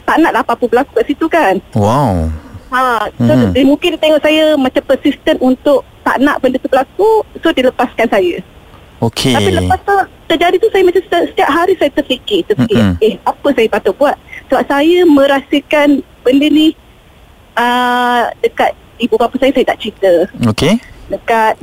tak 0.08 0.24
nak 0.24 0.32
lah 0.32 0.42
apa-apa 0.42 0.66
berlaku 0.66 0.92
kat 0.96 1.06
situ 1.06 1.28
kan. 1.28 1.60
Wow. 1.76 2.32
Ha, 2.68 3.08
so 3.12 3.32
Mhm. 3.32 3.52
dia 3.52 3.64
mungkin 3.64 3.90
dia 3.96 4.00
tengok 4.00 4.22
saya 4.24 4.56
macam 4.56 4.84
persistent 4.84 5.40
untuk 5.40 5.84
tak 6.04 6.20
nak 6.20 6.40
benda 6.40 6.56
tu 6.58 6.68
berlaku 6.68 7.10
so 7.40 7.52
dia 7.52 7.68
lepaskan 7.68 8.08
saya. 8.08 8.40
Okey. 8.98 9.36
Tapi 9.36 9.52
lepas 9.54 9.80
tu 9.84 9.96
terjadi 10.26 10.56
tu 10.58 10.68
saya 10.72 10.84
macam 10.84 11.02
setiap, 11.04 11.24
setiap 11.30 11.50
hari 11.52 11.74
saya 11.76 11.92
terfikir, 11.94 12.42
terfikir 12.44 12.80
Mm-mm. 12.82 13.04
eh 13.04 13.14
apa 13.22 13.48
saya 13.52 13.68
patut 13.70 13.94
buat? 13.94 14.16
Sebab 14.48 14.64
saya 14.66 14.98
merasakan 15.06 15.88
benda 16.24 16.48
ni 16.48 16.74
uh, 17.56 18.32
dekat 18.40 18.72
ibu 18.98 19.16
bapa 19.16 19.36
saya 19.38 19.52
saya 19.52 19.68
tak 19.70 19.80
cerita. 19.80 20.12
Okey. 20.48 20.80
Dekat 21.08 21.56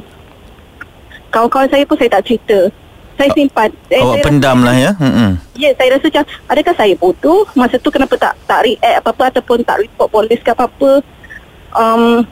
kawan-kawan 1.29 1.69
saya 1.69 1.85
pun 1.85 1.97
saya 1.99 2.11
tak 2.13 2.25
cerita. 2.25 2.71
Saya 3.15 3.31
simpan. 3.35 3.71
Eh, 3.91 4.03
Awak 4.03 4.15
saya 4.19 4.25
pendam 4.27 4.59
rasa, 4.59 4.67
lah 4.67 4.75
ya. 4.75 4.91
Mm-mm. 4.99 5.31
Ya, 5.55 5.71
saya 5.79 5.89
rasa 5.95 6.05
macam 6.11 6.25
adakah 6.51 6.75
saya 6.75 6.95
bodoh 6.99 7.43
masa 7.55 7.77
tu 7.79 7.91
kenapa 7.95 8.15
tak 8.19 8.35
tak 8.51 8.67
react 8.67 8.97
apa-apa 9.03 9.23
ataupun 9.31 9.63
tak 9.63 9.87
report 9.87 10.09
polis 10.11 10.41
ke 10.43 10.51
apa-apa. 10.51 10.93
Um, 11.75 12.27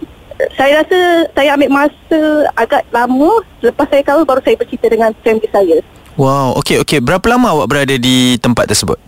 saya 0.58 0.82
rasa 0.82 0.98
saya 1.30 1.54
ambil 1.54 1.70
masa 1.70 2.20
agak 2.58 2.82
lama 2.90 3.46
lepas 3.62 3.86
saya 3.86 4.02
kahwin 4.02 4.26
baru 4.26 4.42
saya 4.42 4.58
bercerita 4.58 4.86
dengan 4.90 5.14
family 5.22 5.48
saya. 5.54 5.78
Wow, 6.18 6.58
okey 6.60 6.82
okey. 6.82 6.98
Berapa 6.98 7.24
lama 7.30 7.54
awak 7.54 7.66
berada 7.70 7.94
di 7.94 8.36
tempat 8.42 8.66
tersebut? 8.66 8.98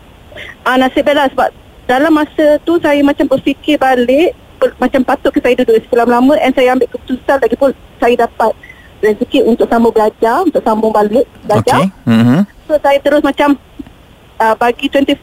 Ah 0.62 0.78
nasib 0.78 1.04
baiklah 1.04 1.28
sebab 1.35 1.49
dalam 1.85 2.12
masa 2.14 2.57
tu 2.64 2.81
saya 2.81 3.02
macam 3.04 3.28
berfikir 3.28 3.76
balik 3.76 4.33
ber, 4.57 4.73
macam 4.81 5.04
patut 5.04 5.28
ke 5.28 5.43
saya 5.43 5.59
duduk 5.61 5.83
sekolah 5.85 6.09
lama 6.09 6.35
and 6.40 6.57
saya 6.57 6.73
ambil 6.73 6.88
keputusan 6.88 7.37
lagi 7.37 7.57
pun 7.59 7.71
saya 8.00 8.14
dapat 8.25 8.52
rezeki 9.05 9.45
untuk 9.45 9.69
sambung 9.69 9.93
belajar, 9.93 10.41
untuk 10.41 10.65
sambung 10.65 10.91
balik 10.91 11.29
belajar. 11.45 11.85
Okey. 11.85 12.09
Mhm. 12.09 12.39
So 12.65 12.81
saya 12.81 12.99
terus 13.05 13.21
macam 13.21 13.61
uh, 14.41 14.55
bagi 14.57 14.89
24 14.89 15.21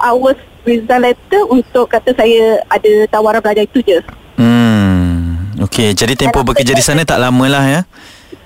hours 0.00 0.38
result 0.64 1.00
letter 1.00 1.42
untuk 1.48 1.86
kata 1.88 2.16
saya 2.16 2.64
ada 2.68 2.92
tawaran 3.12 3.40
belajar 3.44 3.64
itu 3.68 3.80
je. 3.84 3.98
Hmm. 4.40 5.52
Okey, 5.68 5.92
jadi 5.92 6.14
tempoh 6.14 6.46
bekerja 6.46 6.72
di 6.72 6.84
sana 6.84 7.02
tak 7.02 7.18
lama 7.18 7.44
lah 7.50 7.64
ya. 7.66 7.80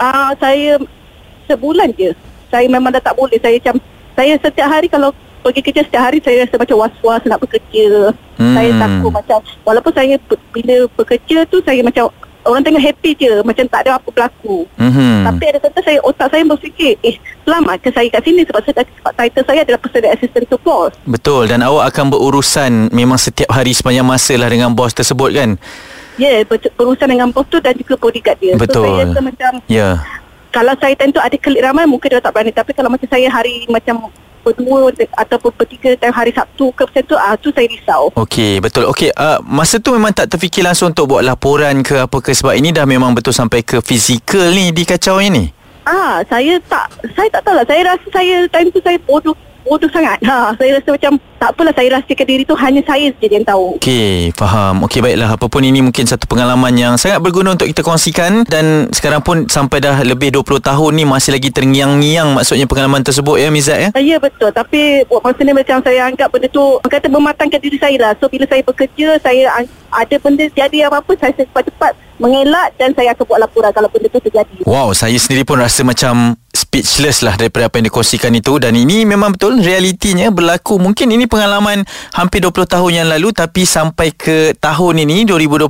Ah 0.01 0.31
uh, 0.31 0.31
saya 0.39 0.81
sebulan 1.47 1.95
je. 1.95 2.11
Saya 2.49 2.67
memang 2.69 2.93
dah 2.93 3.03
tak 3.03 3.17
boleh. 3.17 3.39
Saya 3.39 3.59
macam 3.61 3.77
saya 4.13 4.33
setiap 4.41 4.69
hari 4.69 4.89
kalau 4.89 5.11
pergi 5.43 5.61
kerja 5.61 5.83
setiap 5.83 6.03
hari 6.07 6.23
saya 6.23 6.47
rasa 6.47 6.55
macam 6.57 6.77
was-was 6.79 7.23
nak 7.27 7.43
bekerja. 7.43 8.15
Hmm. 8.39 8.55
Saya 8.55 8.71
takut 8.79 9.11
macam 9.11 9.39
walaupun 9.67 9.93
saya 9.93 10.15
bila 10.55 10.77
bekerja 10.95 11.39
tu 11.51 11.59
saya 11.67 11.83
macam 11.83 12.09
orang 12.43 12.63
tengah 12.63 12.83
happy 12.83 13.15
je 13.15 13.33
macam 13.43 13.65
tak 13.67 13.87
ada 13.87 13.97
apa 13.97 14.09
berlaku. 14.09 14.67
Mhm. 14.77 15.27
Tapi 15.27 15.45
ada 15.47 15.59
kata 15.63 15.79
saya 15.81 15.99
otak 16.03 16.27
saya 16.29 16.43
berfikir 16.43 16.99
eh 17.01 17.17
selamat 17.43 17.77
ke 17.79 17.89
saya 17.91 18.09
kat 18.09 18.23
sini 18.23 18.43
sebab 18.43 18.61
saya 18.63 18.75
sebab 18.83 19.13
title 19.15 19.45
saya 19.47 19.61
adalah 19.63 19.81
personal 19.81 20.11
assistant 20.13 20.47
to 20.47 20.59
boss. 20.61 20.93
Betul 21.05 21.47
dan 21.47 21.63
awak 21.63 21.91
akan 21.91 22.11
berurusan 22.11 22.91
memang 22.91 23.17
setiap 23.17 23.51
hari 23.51 23.71
sepanjang 23.71 24.07
masa 24.07 24.35
lah 24.35 24.51
dengan 24.51 24.75
bos 24.75 24.91
tersebut 24.91 25.31
kan? 25.33 25.51
Ya, 26.21 26.29
yeah, 26.29 26.45
ber- 26.45 26.73
berurusan 26.77 27.09
dengan 27.09 27.33
bos 27.33 27.47
tu 27.49 27.57
dan 27.59 27.73
juga 27.73 27.97
bodyguard 27.97 28.39
dia. 28.39 28.55
Betul. 28.59 28.85
So 28.85 28.91
saya 28.91 29.05
rasa 29.09 29.21
macam 29.23 29.53
Ya. 29.71 29.89
kalau 30.53 30.75
saya 30.77 30.95
tentu 30.95 31.17
ada 31.17 31.33
kelik 31.35 31.63
ramai 31.65 31.89
mungkin 31.89 32.13
dia 32.13 32.21
tak 32.21 32.37
berani 32.37 32.53
tapi 32.53 32.77
kalau 32.77 32.93
macam 32.93 33.09
saya 33.09 33.31
hari 33.33 33.65
macam 33.67 34.13
berdua 34.43 34.91
de- 34.93 35.09
ataupun 35.15 35.51
bertiga 35.55 35.95
time 35.97 36.15
hari 36.15 36.35
Sabtu 36.35 36.75
ke 36.75 36.83
macam 36.85 37.03
tu 37.07 37.17
ah 37.17 37.35
tu 37.39 37.49
saya 37.55 37.67
risau. 37.71 38.11
Okey, 38.19 38.59
betul. 38.59 38.91
Okey, 38.91 39.15
uh, 39.15 39.39
masa 39.47 39.79
tu 39.79 39.95
memang 39.95 40.11
tak 40.11 40.29
terfikir 40.29 40.67
langsung 40.67 40.91
untuk 40.91 41.09
buat 41.15 41.23
laporan 41.23 41.81
ke 41.81 42.05
apa 42.05 42.19
ke 42.19 42.35
sebab 42.35 42.59
ini 42.59 42.75
dah 42.75 42.85
memang 42.85 43.15
betul 43.15 43.33
sampai 43.33 43.63
ke 43.63 43.79
fizikal 43.81 44.51
ni 44.51 44.75
di 44.75 44.83
kacau 44.83 45.23
ni. 45.23 45.49
Ah 45.83 46.23
saya 46.31 46.63
tak 46.71 46.87
saya 47.15 47.27
tak 47.31 47.43
tahu 47.43 47.55
lah 47.59 47.67
saya 47.67 47.83
rasa 47.91 48.07
saya 48.15 48.47
time 48.51 48.71
tu 48.71 48.79
saya 48.83 48.99
bodoh 49.03 49.35
bodoh 49.65 49.91
sangat. 49.91 50.19
Ha 50.27 50.55
saya 50.59 50.79
rasa 50.79 50.89
macam 50.95 51.13
tak 51.43 51.51
apalah 51.59 51.75
saya 51.75 51.89
rahsiakan 51.99 52.27
diri 52.27 52.43
tu 52.47 52.55
hanya 52.55 52.81
saya 52.87 53.11
saja 53.19 53.35
yang 53.35 53.47
tahu. 53.47 53.67
Okey, 53.83 54.31
faham. 54.39 54.87
Okey, 54.87 55.03
baiklah. 55.03 55.35
Apa 55.35 55.51
pun 55.51 55.63
ini 55.67 55.83
mungkin 55.83 56.07
satu 56.07 56.31
pengalaman 56.31 56.71
yang 56.79 56.95
sangat 56.95 57.19
berguna 57.19 57.59
untuk 57.59 57.67
kita 57.67 57.83
kongsikan 57.83 58.47
dan 58.47 58.87
sekarang 58.95 59.27
pun 59.27 59.51
sampai 59.51 59.83
dah 59.83 60.07
lebih 60.07 60.31
20 60.31 60.63
tahun 60.63 60.91
ni 60.95 61.03
masih 61.03 61.35
lagi 61.35 61.51
terngiang-ngiang 61.51 62.39
maksudnya 62.39 62.71
pengalaman 62.71 63.03
tersebut 63.03 63.43
ya 63.43 63.49
Mizat 63.51 63.79
ya. 63.79 63.89
Ya 63.99 64.19
betul 64.23 64.55
tapi 64.55 65.03
buat 65.11 65.23
masa 65.27 65.43
ni 65.43 65.51
macam 65.51 65.83
saya 65.83 66.07
anggap 66.07 66.31
benda 66.31 66.47
tu 66.47 66.79
kata 66.83 67.11
mematangkan 67.11 67.59
diri 67.59 67.79
saya 67.79 67.97
lah. 67.99 68.13
So 68.23 68.31
bila 68.31 68.47
saya 68.47 68.63
bekerja 68.63 69.19
saya 69.19 69.67
ada 69.93 70.17
benda 70.23 70.47
jadi 70.47 70.87
apa-apa 70.87 71.19
saya 71.19 71.35
cepat-cepat 71.35 71.99
mengelak 72.23 72.71
dan 72.79 72.95
saya 72.95 73.19
akan 73.19 73.25
buat 73.27 73.41
laporan 73.43 73.75
kalau 73.75 73.91
benda 73.91 74.07
tu 74.07 74.23
terjadi. 74.23 74.63
Wow, 74.63 74.95
saya 74.95 75.19
sendiri 75.19 75.43
pun 75.43 75.59
rasa 75.59 75.83
macam 75.83 76.39
speechless 76.73 77.21
lah 77.21 77.37
daripada 77.37 77.69
apa 77.69 77.77
yang 77.77 77.93
dikongsikan 77.93 78.33
itu 78.33 78.57
dan 78.57 78.73
ini 78.73 79.05
memang 79.05 79.37
betul 79.37 79.61
realitinya 79.61 80.33
berlaku. 80.33 80.81
Mungkin 80.81 81.13
ini 81.13 81.29
pengalaman 81.29 81.85
hampir 82.17 82.41
20 82.41 82.65
tahun 82.65 82.91
yang 82.97 83.09
lalu 83.13 83.29
tapi 83.37 83.69
sampai 83.69 84.09
ke 84.17 84.57
tahun 84.57 85.05
ini 85.05 85.29
2022 85.29 85.69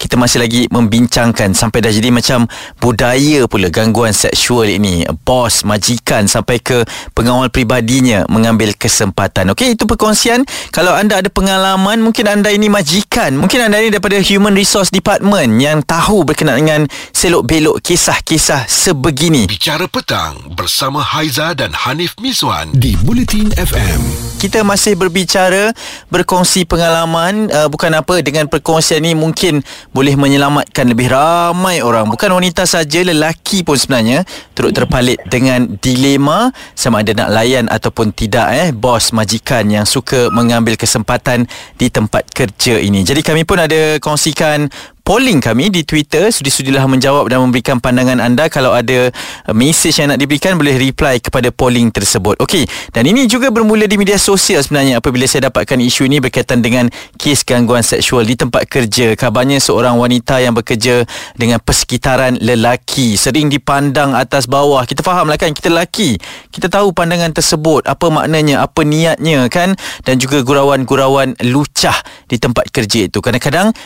kita 0.00 0.16
masih 0.16 0.40
lagi 0.40 0.64
membincangkan 0.72 1.52
sampai 1.52 1.84
dah 1.84 1.92
jadi 1.92 2.08
macam 2.08 2.48
budaya 2.80 3.44
pula 3.44 3.68
gangguan 3.68 4.16
seksual 4.16 4.64
ini. 4.64 5.04
Bos, 5.28 5.60
majikan 5.60 6.24
sampai 6.24 6.56
ke 6.56 6.88
pengawal 7.12 7.52
pribadinya 7.52 8.24
mengambil 8.32 8.72
kesempatan. 8.72 9.52
Okey, 9.52 9.76
itu 9.76 9.84
perkongsian. 9.84 10.48
Kalau 10.72 10.96
anda 10.96 11.20
ada 11.20 11.28
pengalaman, 11.28 12.00
mungkin 12.00 12.24
anda 12.32 12.48
ini 12.48 12.72
majikan. 12.72 13.36
Mungkin 13.36 13.68
anda 13.68 13.76
ini 13.76 13.92
daripada 13.92 14.16
Human 14.24 14.56
Resource 14.56 14.88
Department 14.88 15.60
yang 15.60 15.84
tahu 15.84 16.24
berkenaan 16.24 16.64
dengan 16.64 16.82
selok-belok 17.12 17.84
kisah-kisah 17.84 18.64
sebegini. 18.64 19.44
Bicara 19.44 19.84
petang 19.84 20.13
bersama 20.54 21.02
Haiza 21.02 21.58
dan 21.58 21.74
Hanif 21.74 22.14
Miswan 22.22 22.70
di 22.70 22.94
Bulletin 23.02 23.50
FM. 23.58 23.98
Kita 24.38 24.62
masih 24.62 24.94
berbicara 24.94 25.74
berkongsi 26.06 26.62
pengalaman 26.62 27.50
uh, 27.50 27.66
bukan 27.66 27.90
apa 27.98 28.22
dengan 28.22 28.46
perkongsian 28.46 29.02
ni 29.02 29.18
mungkin 29.18 29.66
boleh 29.90 30.14
menyelamatkan 30.14 30.86
lebih 30.86 31.10
ramai 31.10 31.82
orang 31.82 32.06
bukan 32.06 32.30
wanita 32.30 32.62
saja 32.62 33.02
lelaki 33.02 33.66
pun 33.66 33.74
sebenarnya 33.74 34.22
turut 34.54 34.70
terpalit 34.70 35.18
dengan 35.26 35.66
dilema 35.82 36.54
sama 36.78 37.02
ada 37.02 37.10
nak 37.16 37.34
layan 37.34 37.66
ataupun 37.66 38.14
tidak 38.14 38.54
eh 38.54 38.70
bos 38.70 39.10
majikan 39.10 39.66
yang 39.66 39.82
suka 39.82 40.30
mengambil 40.30 40.78
kesempatan 40.78 41.50
di 41.74 41.90
tempat 41.90 42.30
kerja 42.30 42.78
ini. 42.78 43.02
Jadi 43.02 43.18
kami 43.26 43.42
pun 43.42 43.58
ada 43.58 43.98
kongsikan 43.98 44.70
polling 45.04 45.36
kami 45.36 45.68
di 45.68 45.84
Twitter 45.84 46.32
sudi-sudilah 46.32 46.88
menjawab 46.88 47.28
dan 47.28 47.44
memberikan 47.44 47.76
pandangan 47.76 48.24
anda 48.24 48.48
kalau 48.48 48.72
ada 48.72 49.12
uh, 49.44 49.52
mesej 49.52 49.92
yang 50.00 50.08
nak 50.08 50.16
diberikan 50.16 50.56
boleh 50.56 50.80
reply 50.80 51.20
kepada 51.20 51.52
polling 51.52 51.92
tersebut. 51.92 52.40
Okey, 52.40 52.64
dan 52.96 53.04
ini 53.04 53.28
juga 53.28 53.52
bermula 53.52 53.84
di 53.84 54.00
media 54.00 54.16
sosial 54.16 54.64
sebenarnya 54.64 55.04
apabila 55.04 55.28
saya 55.28 55.52
dapatkan 55.52 55.76
isu 55.76 56.08
ini 56.08 56.24
berkaitan 56.24 56.64
dengan 56.64 56.88
kes 57.20 57.44
gangguan 57.44 57.84
seksual 57.84 58.24
di 58.24 58.32
tempat 58.32 58.64
kerja. 58.64 59.12
Kabarnya 59.12 59.60
seorang 59.60 60.00
wanita 60.00 60.40
yang 60.40 60.56
bekerja 60.56 61.04
dengan 61.36 61.60
persekitaran 61.60 62.40
lelaki 62.40 63.20
sering 63.20 63.52
dipandang 63.52 64.16
atas 64.16 64.48
bawah. 64.48 64.88
Kita 64.88 65.04
fahamlah 65.04 65.36
kan 65.36 65.52
kita 65.52 65.68
lelaki. 65.68 66.16
Kita 66.48 66.72
tahu 66.72 66.96
pandangan 66.96 67.36
tersebut, 67.36 67.84
apa 67.84 68.08
maknanya, 68.08 68.64
apa 68.64 68.80
niatnya 68.80 69.52
kan 69.52 69.76
dan 70.08 70.16
juga 70.16 70.40
gurauan-gurauan 70.40 71.36
lucah 71.44 72.00
di 72.24 72.40
tempat 72.40 72.72
kerja 72.72 73.04
itu. 73.12 73.20
Kadang-kadang 73.20 73.76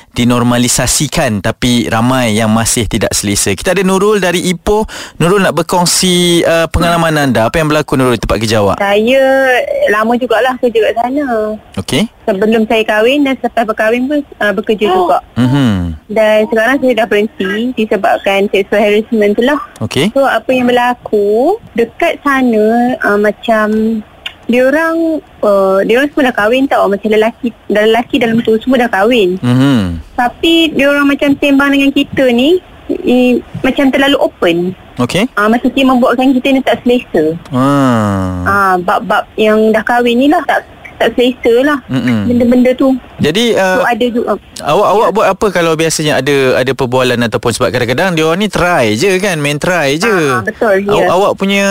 dinormalisasikan 1.09 1.41
tapi 1.41 1.89
ramai 1.89 2.37
yang 2.37 2.53
masih 2.53 2.85
tidak 2.87 3.11
selesa. 3.17 3.57
Kita 3.57 3.73
ada 3.73 3.83
Nurul 3.83 4.21
dari 4.21 4.45
Ipoh. 4.53 4.85
Nurul 5.19 5.43
nak 5.43 5.57
berkongsi 5.57 6.45
uh, 6.45 6.69
pengalaman 6.69 7.17
anda. 7.17 7.49
Apa 7.49 7.59
yang 7.59 7.73
berlaku 7.73 7.97
Nurul 7.97 8.15
di 8.15 8.23
tempat 8.23 8.39
kerja 8.39 8.61
awak? 8.61 8.77
Saya 8.79 9.25
lama 9.91 10.13
jugalah 10.21 10.55
kerja 10.61 10.79
kat 10.79 10.95
sana. 11.01 11.57
Okey. 11.81 12.03
Sebelum 12.29 12.69
saya 12.69 12.85
kahwin 12.85 13.25
dan 13.25 13.35
selepas 13.41 13.65
berkahwin 13.65 14.05
pun 14.05 14.21
uh, 14.39 14.53
bekerja 14.53 14.87
juga. 14.93 15.19
Mhm. 15.41 15.97
Dan 16.09 16.39
sekarang 16.53 16.77
saya 16.81 16.93
dah 16.93 17.07
berhenti 17.09 17.53
disebabkan 17.77 18.49
sexual 18.53 18.81
harassment 18.85 19.33
tu 19.33 19.43
lah. 19.45 19.61
Okey. 19.81 20.13
So 20.13 20.29
apa 20.29 20.51
yang 20.53 20.69
berlaku 20.69 21.57
dekat 21.73 22.21
sana 22.21 22.97
uh, 23.01 23.19
macam 23.19 24.01
dia 24.49 24.65
orang 24.65 25.21
uh, 25.45 25.79
dia 25.85 26.01
orang 26.01 26.09
semua 26.09 26.33
dah 26.33 26.37
kahwin 26.41 26.65
tau 26.65 26.89
macam 26.89 27.09
lelaki 27.13 27.53
dah 27.69 27.85
lelaki 27.85 28.17
dalam 28.17 28.41
tu 28.41 28.57
semua 28.59 28.81
dah 28.81 28.91
kahwin. 28.91 29.37
Mhm. 29.39 30.01
Tapi 30.17 30.73
dia 30.73 30.89
orang 30.89 31.07
macam 31.07 31.37
sembang 31.37 31.71
dengan 31.77 31.91
kita 31.93 32.25
ni 32.33 32.59
i, 33.05 33.45
macam 33.61 33.93
terlalu 33.93 34.17
open. 34.17 34.73
Okey. 34.99 35.29
Ah 35.37 35.47
uh, 35.47 35.69
dia 35.71 35.85
membuatkan 35.85 36.33
kita 36.35 36.49
ni 36.51 36.61
tak 36.65 36.81
selesa. 36.83 37.37
Ah. 37.53 38.43
Ah 38.49 38.75
bab-bab 38.81 39.29
yang 39.37 39.71
dah 39.71 39.85
kahwin 39.85 40.17
ni 40.17 40.27
lah 40.27 40.43
tak 40.49 40.65
tak 40.99 41.15
selesa 41.15 41.55
lah 41.63 41.79
Mm-mm. 41.87 42.27
benda-benda 42.27 42.71
tu. 42.75 42.93
Jadi 43.23 43.55
So 43.55 43.63
uh, 43.63 43.87
ada 43.87 44.07
juga 44.11 44.27
awak 44.63 44.89
awak 44.95 45.09
buat 45.15 45.27
apa 45.31 45.47
kalau 45.55 45.73
biasanya 45.79 46.19
ada 46.19 46.59
ada 46.59 46.73
perbualan 46.75 47.19
ataupun 47.31 47.51
sebab 47.55 47.71
kadang-kadang 47.71 48.19
dia 48.19 48.25
orang 48.27 48.43
ni 48.43 48.49
try 48.51 48.95
je 48.99 49.15
kan, 49.23 49.39
main 49.39 49.59
try 49.63 49.95
je. 49.95 50.11
Ah, 50.11 50.43
betul, 50.43 50.83
ya. 50.83 50.91
Awak 50.91 51.11
awak 51.15 51.33
punya 51.39 51.65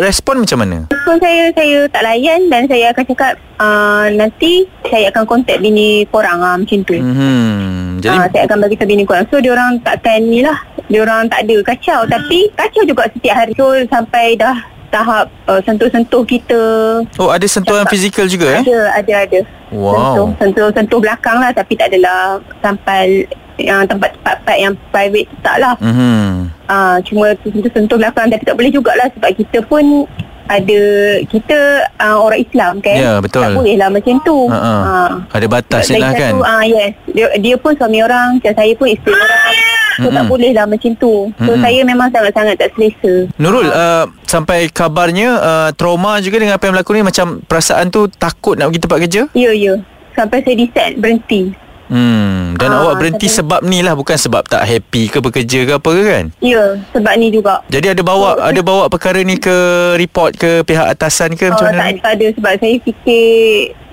respon 0.00 0.44
macam 0.44 0.58
mana? 0.60 0.78
So 1.04 1.16
saya 1.16 1.50
saya 1.56 1.88
tak 1.88 2.02
layan 2.04 2.52
dan 2.52 2.68
saya 2.68 2.92
akan 2.92 3.04
cakap 3.08 3.32
uh, 3.56 4.06
nanti 4.12 4.68
saya 4.88 5.08
akan 5.12 5.24
kontak 5.24 5.58
bini 5.60 6.04
korang 6.12 6.44
ah 6.44 6.56
macam 6.56 6.84
tu. 6.84 6.96
Hmm. 6.96 7.12
Mhm. 7.16 8.04
Jadi 8.04 8.16
Uh, 8.16 8.28
saya 8.28 8.42
akan 8.44 8.58
bagi 8.60 8.76
tahu 8.76 8.88
bini 8.92 9.04
korang. 9.08 9.24
So 9.32 9.40
dia 9.40 9.56
orang 9.56 9.80
takkan 9.80 10.20
ni 10.28 10.44
lah. 10.44 10.58
Dia 10.86 11.02
orang 11.02 11.26
tak 11.32 11.48
ada 11.48 11.56
kacau 11.64 12.00
tapi 12.06 12.52
kacau 12.54 12.82
juga 12.84 13.08
setiap 13.10 13.34
hari. 13.40 13.52
So 13.56 13.72
sampai 13.88 14.36
dah 14.36 14.75
tahap 14.88 15.26
uh, 15.46 15.60
sentuh-sentuh 15.62 16.22
kita. 16.24 16.62
oh 17.18 17.30
ada 17.30 17.46
sentuhan 17.46 17.84
Cakap. 17.84 17.92
fizikal 17.92 18.26
juga 18.26 18.60
eh? 18.60 18.62
Ada 18.64 18.78
ada 19.02 19.12
ada. 19.26 19.40
Wow. 19.74 19.94
Sentuh, 19.94 20.28
sentuh 20.38 20.68
sentuh 20.72 21.00
belakang 21.02 21.38
lah 21.42 21.50
tapi 21.50 21.72
tak 21.74 21.90
adalah 21.90 22.38
sampai 22.62 23.26
yang 23.56 23.88
tempat-tempat 23.88 24.56
yang 24.56 24.74
private 24.92 25.26
tu 25.32 25.36
tak 25.40 25.56
lah. 25.58 25.74
Mhm. 25.80 26.52
Ah, 26.68 26.96
cuma 27.02 27.32
sentuh-sentuh 27.40 27.96
belakang 27.96 28.28
tapi 28.28 28.42
tak 28.44 28.56
boleh 28.56 28.70
jugalah 28.72 29.08
sebab 29.16 29.30
kita 29.32 29.58
pun 29.64 30.04
ada 30.46 30.82
kita 31.26 31.58
uh, 31.98 32.16
orang 32.22 32.40
Islam 32.42 32.78
kan. 32.78 32.94
Ya, 32.96 33.12
betul. 33.18 33.42
Tak 33.42 33.58
boleh 33.58 33.74
lah 33.74 33.88
macam 33.90 34.14
tu. 34.22 34.46
Ha-ha. 34.46 34.74
Ah. 34.86 35.10
Ada 35.34 35.46
Lagi 35.50 35.98
lah 35.98 36.12
kan. 36.14 36.32
satu, 36.38 36.46
ah 36.46 36.62
yes. 36.62 36.90
Dia, 37.10 37.26
dia 37.42 37.54
pun 37.58 37.74
suami 37.74 37.98
orang, 38.02 38.38
macam 38.38 38.52
saya 38.54 38.72
pun 38.78 38.86
isteri 38.86 39.14
orang. 39.14 39.54
So 39.96 40.06
tak 40.06 40.12
Mm-mm. 40.12 40.28
boleh 40.28 40.50
lah 40.52 40.64
macam 40.64 40.92
tu 40.94 41.32
So 41.34 41.50
Mm-mm. 41.50 41.60
saya 41.60 41.80
memang 41.82 42.08
sangat-sangat 42.08 42.54
tak 42.54 42.68
selesa 42.72 43.32
Nurul 43.36 43.64
uh, 43.66 44.04
Sampai 44.22 44.68
kabarnya 44.68 45.28
uh, 45.34 45.68
Trauma 45.72 46.20
juga 46.20 46.36
dengan 46.36 46.54
apa 46.54 46.64
yang 46.64 46.74
berlaku 46.74 46.92
ni 46.92 47.02
Macam 47.02 47.40
perasaan 47.40 47.88
tu 47.88 48.04
Takut 48.10 48.54
nak 48.54 48.68
pergi 48.68 48.82
tempat 48.82 48.98
kerja 49.00 49.22
Ya 49.32 49.50
ya 49.50 49.74
Sampai 50.12 50.40
saya 50.40 50.54
decide 50.54 50.96
berhenti 50.96 51.56
Hmm, 51.86 52.58
dan 52.58 52.66
Ah, 52.68 52.82
awak 52.82 52.98
berhenti 52.98 53.24
tapi- 53.24 53.38
sebab 53.38 53.60
ni 53.62 53.78
lah 53.78 53.94
bukan 53.94 54.18
sebab 54.18 54.42
tak 54.44 54.58
happy 54.60 55.06
ke 55.06 55.22
bekerja 55.22 55.62
ke 55.62 55.72
apa 55.72 55.86
ke 55.88 56.02
kan? 56.04 56.24
Ya 56.42 56.74
sebab 56.90 57.14
ni 57.14 57.30
juga 57.30 57.62
Jadi 57.70 57.86
ada 57.88 58.02
bawa 58.02 58.34
Oh, 58.34 58.42
ada 58.42 58.58
bawa 58.58 58.90
perkara 58.90 59.22
ni 59.22 59.38
ke 59.38 59.54
report 59.94 60.34
ke 60.34 60.66
pihak 60.66 60.82
atasan 60.84 61.32
ke 61.32 61.46
Oh, 61.46 61.54
macam 61.54 61.70
tak, 61.70 61.78
mana? 61.78 62.02
tak 62.02 62.12
ada 62.18 62.26
sebab 62.34 62.52
saya 62.58 62.74
fikir 62.82 63.26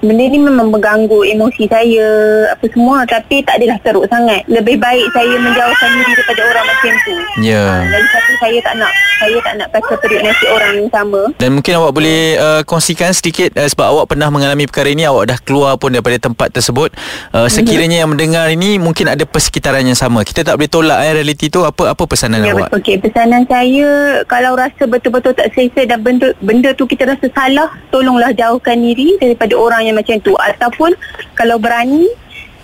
benda 0.04 0.24
ni 0.28 0.38
memang 0.38 0.68
mengganggu 0.70 1.24
emosi 1.32 1.64
saya 1.72 2.08
apa 2.52 2.66
semua 2.68 3.08
tapi 3.08 3.40
tak 3.48 3.64
adalah 3.64 3.80
teruk 3.80 4.06
sangat. 4.12 4.44
Lebih 4.52 4.78
baik 4.78 5.08
saya 5.16 5.34
menjauhkan 5.40 5.90
diri 5.96 6.12
daripada 6.14 6.42
orang 6.52 6.66
macam 6.68 6.94
tu. 7.08 7.16
Ya. 7.40 7.64
Ah, 7.64 7.82
Lagi 7.88 8.08
satu 8.12 8.34
saya 8.44 8.58
tak 8.60 8.74
nak 8.78 8.92
saya 9.24 9.38
tak 9.40 9.54
nak 9.56 9.68
pakai 9.72 9.96
periuk 10.04 10.22
nasi 10.28 10.46
orang 10.52 10.72
yang 10.76 10.90
sama. 10.92 11.22
Dan 11.40 11.50
mungkin 11.56 11.74
awak 11.80 11.92
boleh 11.96 12.22
uh, 12.36 12.62
kongsikan 12.68 13.16
sedikit 13.16 13.56
uh, 13.56 13.68
sebab 13.72 13.88
awak 13.88 14.06
pernah 14.12 14.28
mengalami 14.28 14.68
perkara 14.68 14.92
ini 14.92 15.08
awak 15.08 15.32
dah 15.32 15.40
keluar 15.40 15.80
pun 15.80 15.96
daripada 15.96 16.20
tempat 16.20 16.52
tersebut. 16.52 16.92
Uh, 17.32 17.48
sekiranya 17.48 18.04
yang 18.04 18.12
mendengar 18.12 18.52
ini 18.52 18.76
mungkin 18.76 19.08
ada 19.08 19.24
persekitaran 19.24 19.88
yang 19.88 19.96
sama. 19.96 20.28
Kita 20.28 20.44
tak 20.44 20.60
boleh 20.60 20.68
tolak 20.68 21.00
eh 21.08 21.14
realiti 21.16 21.48
tu 21.48 21.64
apa 21.64 21.96
apa 21.96 22.04
pesanan 22.04 22.44
Ya 22.44 22.52
awak? 22.52 22.76
Okey, 22.76 23.00
pesanan 23.00 23.48
saya 23.48 24.20
kalau 24.28 24.60
rasa 24.60 24.84
betul-betul 24.84 25.32
tak 25.32 25.56
selesa 25.56 25.88
dan 25.88 26.04
benda 26.04 26.36
benda 26.44 26.76
tu 26.76 26.84
kita 26.84 27.08
rasa 27.08 27.32
salah, 27.32 27.72
tolonglah 27.96 28.36
jauhkan 28.36 28.76
diri 28.76 29.16
daripada 29.24 29.56
orang 29.56 29.88
yang 29.88 29.93
macam 29.94 30.18
tu 30.20 30.34
ataupun 30.36 30.98
kalau 31.38 31.62
berani 31.62 32.10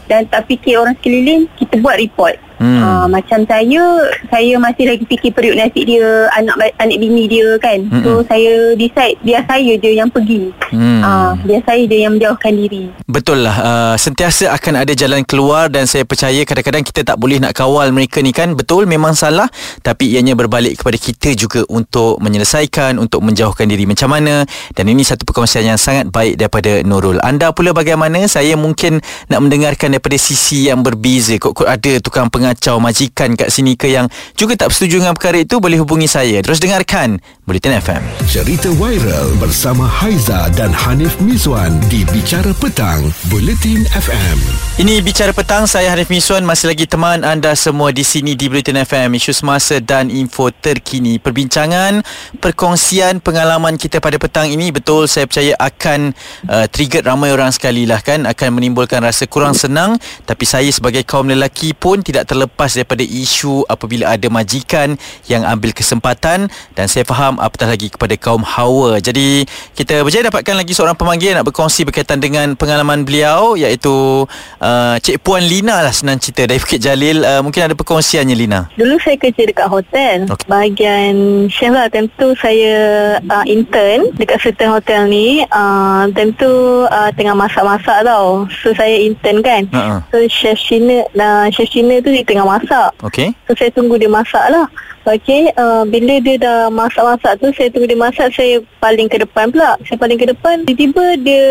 dan 0.09 0.25
tak 0.25 0.49
fikir 0.49 0.81
orang 0.81 0.97
sekeliling, 0.97 1.45
kita 1.61 1.77
buat 1.79 2.01
report. 2.01 2.48
Hmm. 2.59 2.69
Hmm. 2.69 2.83
Uh, 2.83 3.05
macam 3.09 3.39
saya 3.47 3.83
saya 4.29 4.53
masih 4.59 4.85
lagi 4.91 5.03
fikir 5.07 5.31
periuk 5.31 5.55
nasi 5.55 5.87
dia 5.87 6.27
anak 6.35 6.75
anak 6.77 6.97
bini 6.99 7.25
dia 7.25 7.55
kan. 7.57 7.87
Mm-mm. 7.87 8.03
so 8.03 8.11
saya 8.27 8.75
decide 8.75 9.17
biar 9.23 9.41
saya 9.47 9.73
je 9.79 9.91
yang 9.95 10.11
pergi. 10.11 10.51
Hmm. 10.69 11.01
uh, 11.01 11.31
biar 11.43 11.63
saya 11.65 11.83
je 11.87 11.97
yang 11.97 12.13
menjauhkan 12.19 12.53
diri. 12.53 12.91
Betul 13.09 13.47
lah. 13.47 13.55
Uh, 13.59 13.95
Sentiasa 13.95 14.53
akan 14.53 14.85
ada 14.85 14.93
jalan 14.93 15.25
keluar 15.25 15.71
Dan 15.71 15.89
saya 15.89 16.05
percaya 16.05 16.41
kadang-kadang 16.43 16.83
kita 16.85 17.01
tak 17.01 17.17
boleh 17.17 17.41
nak 17.41 17.55
kawal 17.55 17.89
mereka 17.89 18.21
ni 18.21 18.35
kan. 18.35 18.53
Betul 18.53 18.85
memang 18.85 19.15
salah. 19.15 19.47
Tapi 19.81 20.13
ianya 20.13 20.35
berbalik 20.37 20.83
kepada 20.83 20.97
kita 20.99 21.33
juga 21.33 21.65
Untuk 21.71 22.21
menyelesaikan 22.21 22.99
Untuk 22.99 23.23
menjauhkan 23.25 23.65
diri 23.65 23.87
macam 23.89 24.13
mana. 24.13 24.43
Dan 24.75 24.91
ini 24.91 25.01
satu 25.01 25.25
perkongsian 25.25 25.65
yang 25.65 25.79
sangat 25.79 26.11
baik 26.11 26.37
Daripada 26.37 26.83
Nurul. 26.85 27.17
Anda 27.23 27.55
pula 27.55 27.73
bagaimana? 27.73 28.25
Saya 28.29 28.53
mungkin 28.59 29.01
nak 29.31 29.39
mendengarkan 29.41 29.95
daripada 29.95 30.17
sisi 30.19 30.69
yang 30.69 30.85
berbeza. 30.85 31.37
Kok-kok 31.39 31.65
ada 31.65 31.91
tukang 32.03 32.27
pengacau 32.49 32.81
majikan 32.81 33.37
kat 33.37 33.53
sini 33.53 33.77
ke 33.77 33.93
Yang 33.93 34.09
juga 34.33 34.57
tak 34.57 34.73
bersetuju 34.73 35.05
dengan 35.05 35.13
perkara 35.13 35.37
itu 35.45 35.61
Boleh 35.61 35.77
hubungi 35.77 36.09
saya. 36.09 36.41
Terus 36.41 36.57
dengarkan 36.57 37.21
Bulletin 37.45 37.77
FM 37.77 38.01
Cerita 38.25 38.73
viral 38.73 39.37
bersama 39.37 39.85
Haiza 39.85 40.49
dan 40.57 40.73
Hanif 40.73 41.21
Miswan 41.21 41.77
di 41.93 42.01
Bicara 42.09 42.53
Petang, 42.57 43.09
Buletin 43.29 43.85
FM. 43.89 44.37
Ini 44.81 45.01
Bicara 45.01 45.33
Petang, 45.33 45.65
saya 45.65 45.89
Hanif 45.93 46.13
Miswan 46.13 46.45
masih 46.45 46.69
lagi 46.69 46.85
teman 46.85 47.25
anda 47.25 47.57
semua 47.57 47.89
di 47.89 48.05
sini 48.05 48.37
di 48.37 48.49
Bulletin 48.49 48.81
FM, 48.81 49.17
isu 49.17 49.33
semasa 49.33 49.81
dan 49.81 50.13
info 50.13 50.53
terkini. 50.53 51.17
Perbincangan, 51.17 52.05
perkongsian 52.37 53.17
pengalaman 53.21 53.81
kita 53.81 53.97
pada 53.97 54.21
petang 54.21 54.45
ini 54.49 54.69
betul 54.69 55.09
saya 55.09 55.25
percaya 55.25 55.57
akan 55.57 56.13
uh, 56.47 56.65
trigger 56.69 57.01
ramai 57.01 57.33
orang 57.33 57.49
sekali 57.49 57.89
lah 57.89 58.01
kan, 58.05 58.29
akan 58.29 58.61
menimbulkan 58.61 59.01
rasa 59.01 59.25
kurang 59.25 59.57
senang. 59.57 59.97
Tapi 60.25 60.45
saya 60.45 60.69
sebagai 60.69 61.01
kaum 61.01 61.27
lelaki 61.33 61.73
pun 61.73 62.05
tidak 62.05 62.29
terlepas 62.39 62.71
daripada 62.71 63.03
isu 63.03 63.67
apabila 63.67 64.15
ada 64.15 64.31
majikan 64.31 64.95
yang 65.27 65.43
ambil 65.43 65.75
kesempatan 65.75 66.47
dan 66.71 66.85
saya 66.87 67.03
faham 67.03 67.35
apatah 67.35 67.67
lagi 67.67 67.91
kepada 67.91 68.15
kaum 68.15 68.47
hawa. 68.47 69.03
Jadi 69.03 69.43
kita 69.75 70.07
berjaya 70.07 70.31
dapatkan 70.31 70.55
lagi 70.55 70.71
seorang 70.71 70.95
pemanggil 70.95 71.35
nak 71.35 71.43
berkongsi 71.43 71.83
berkaitan 71.83 72.23
dengan 72.23 72.55
pengalaman 72.55 73.03
beliau 73.03 73.59
iaitu 73.59 74.23
uh, 74.63 74.95
Cik 75.03 75.19
Puan 75.19 75.43
Lina 75.43 75.83
lah 75.83 75.91
senang 75.91 76.15
cerita 76.15 76.47
dari 76.47 76.63
Bukit 76.63 76.79
Jalil. 76.79 77.27
Uh, 77.27 77.43
mungkin 77.43 77.67
ada 77.67 77.75
perkongsiannya 77.75 78.35
Lina. 78.39 78.71
Dulu 78.79 78.95
saya 79.03 79.19
kerja 79.19 79.43
dekat 79.43 79.67
hotel 79.67 80.31
okay. 80.31 80.47
Bahagian 80.47 81.45
chef 81.51 81.75
lah 81.75 81.91
Time 81.91 82.07
tu 82.15 82.31
saya 82.39 82.73
uh, 83.19 83.45
intern 83.49 84.13
Dekat 84.15 84.39
certain 84.39 84.71
hotel 84.71 85.09
ni 85.09 85.43
uh, 85.49 86.07
Time 86.15 86.31
tu 86.37 86.47
uh, 86.87 87.09
tengah 87.17 87.33
masak-masak 87.33 88.05
tau 88.05 88.45
So 88.63 88.71
saya 88.71 88.95
intern 89.01 89.41
kan 89.43 89.67
Ha-ha. 89.73 89.95
So 90.13 90.23
chef 90.29 90.61
Cina 90.61 91.03
uh, 91.17 91.49
Chef 91.49 91.67
Cina 91.73 91.97
tu 91.99 92.13
dia 92.13 92.21
tengah 92.29 92.45
masak. 92.45 92.89
Okey. 93.01 93.33
So 93.49 93.57
saya 93.57 93.73
tunggu 93.73 93.97
dia 93.97 94.11
masak 94.11 94.45
lah. 94.53 94.69
Okay 95.07 95.49
uh, 95.57 95.87
Bila 95.87 96.21
dia 96.21 96.35
dah 96.37 96.67
masak-masak 96.67 97.39
tu 97.39 97.49
Saya 97.55 97.71
tunggu 97.71 97.87
dia 97.87 97.97
masak 97.97 98.29
Saya 98.35 98.59
paling 98.83 99.07
ke 99.07 99.17
depan 99.17 99.49
pula. 99.49 99.79
Saya 99.87 99.95
paling 99.95 100.19
ke 100.19 100.27
depan 100.27 100.67
Tiba-tiba 100.67 101.15
dia 101.23 101.47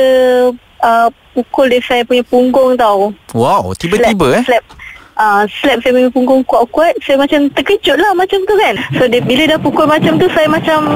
uh, 0.85 1.09
Pukul 1.39 1.71
dia 1.71 1.79
saya 1.87 2.03
punya 2.03 2.27
punggung 2.27 2.75
tau. 2.75 3.15
Wow, 3.31 3.71
tiba-tiba 3.79 4.43
eh. 4.43 4.43
slap. 4.43 4.65
Uh, 5.15 5.47
slap 5.47 5.79
saya 5.87 5.95
punya 5.95 6.11
punggung 6.11 6.43
kuat-kuat 6.43 6.99
saya 6.99 7.15
macam 7.15 7.47
terkejut 7.55 7.95
lah 7.95 8.11
macam 8.19 8.43
tu 8.43 8.59
kan. 8.59 8.75
So 8.99 9.07
dia, 9.07 9.23
bila 9.23 9.47
dah 9.47 9.59
pukul 9.63 9.87
macam 9.87 10.19
tu 10.19 10.27
saya 10.35 10.51
macam 10.51 10.91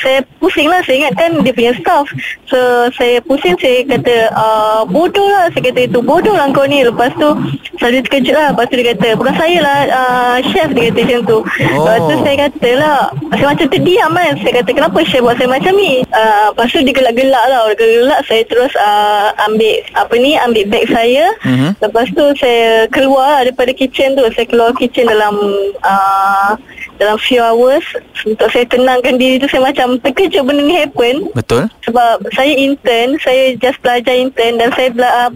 saya 0.00 0.24
pusing 0.40 0.68
lah 0.72 0.80
Saya 0.82 1.04
ingat 1.04 1.14
kan 1.20 1.30
dia 1.44 1.52
punya 1.52 1.72
staff. 1.76 2.08
So 2.48 2.58
saya 2.96 3.20
pusing 3.24 3.56
Saya 3.60 3.84
kata 3.84 4.32
uh, 4.32 4.82
Bodoh 4.88 5.26
lah. 5.28 5.52
Saya 5.52 5.68
kata 5.68 5.80
itu 5.88 6.00
Bodoh 6.00 6.32
lah 6.32 6.48
kau 6.50 6.64
ni. 6.64 6.80
Lepas 6.82 7.12
tu 7.20 7.30
Saya 7.76 8.00
terkejut 8.00 8.34
lah. 8.34 8.56
Lepas 8.56 8.66
tu 8.72 8.74
dia 8.80 8.96
kata 8.96 9.08
Bukan 9.20 9.34
saya 9.36 9.58
lah 9.60 9.78
uh, 9.92 10.36
Chef 10.50 10.72
dia 10.72 10.90
kata 10.90 11.00
macam 11.04 11.20
tu. 11.28 11.38
Oh. 11.38 11.84
Lepas 11.84 11.98
tu 12.08 12.14
saya 12.24 12.36
kata 12.48 12.70
lah 12.80 12.98
Saya 13.36 13.46
macam 13.52 13.66
terdiam 13.68 14.10
kan. 14.16 14.32
Saya 14.40 14.52
kata 14.62 14.70
kenapa 14.72 14.98
chef 15.04 15.22
buat 15.22 15.36
saya 15.36 15.48
macam 15.50 15.72
ni? 15.76 15.92
Uh, 16.10 16.44
Lepas 16.52 16.66
tu 16.72 16.78
dia 16.80 16.94
gelak-gelak 16.96 17.44
lah. 17.48 17.60
Dia 17.76 17.76
gelak 17.76 18.20
Saya 18.26 18.42
terus 18.48 18.72
uh, 18.80 19.28
Ambil 19.44 19.84
Apa 19.94 20.14
ni 20.16 20.40
Ambil 20.40 20.64
beg 20.72 20.88
saya. 20.88 21.30
Mhm. 21.44 21.78
Lepas 21.84 22.06
tu 22.16 22.24
saya 22.40 22.88
keluar 22.88 23.26
lah 23.38 23.40
daripada 23.48 23.70
kitchen 23.76 24.16
tu. 24.16 24.24
Saya 24.32 24.46
keluar 24.48 24.72
kitchen 24.74 25.06
dalam 25.06 25.36
uh, 25.84 26.56
Dalam 26.96 27.16
few 27.20 27.44
hours. 27.44 27.84
Untuk 28.22 28.48
saya 28.54 28.62
tenangkan 28.70 29.18
diri 29.18 29.42
tu 29.42 29.50
Saya 29.50 29.62
macam 29.66 29.81
terkejut 30.00 30.42
benda 30.46 30.62
ni 30.62 30.76
happen 30.78 31.30
Betul? 31.34 31.68
sebab 31.86 32.24
saya 32.32 32.52
intern, 32.54 33.18
saya 33.20 33.54
just 33.58 33.78
belajar 33.82 34.14
intern 34.14 34.58
dan 34.58 34.68
saya 34.72 34.88
bela, 34.94 35.10
uh, 35.26 35.30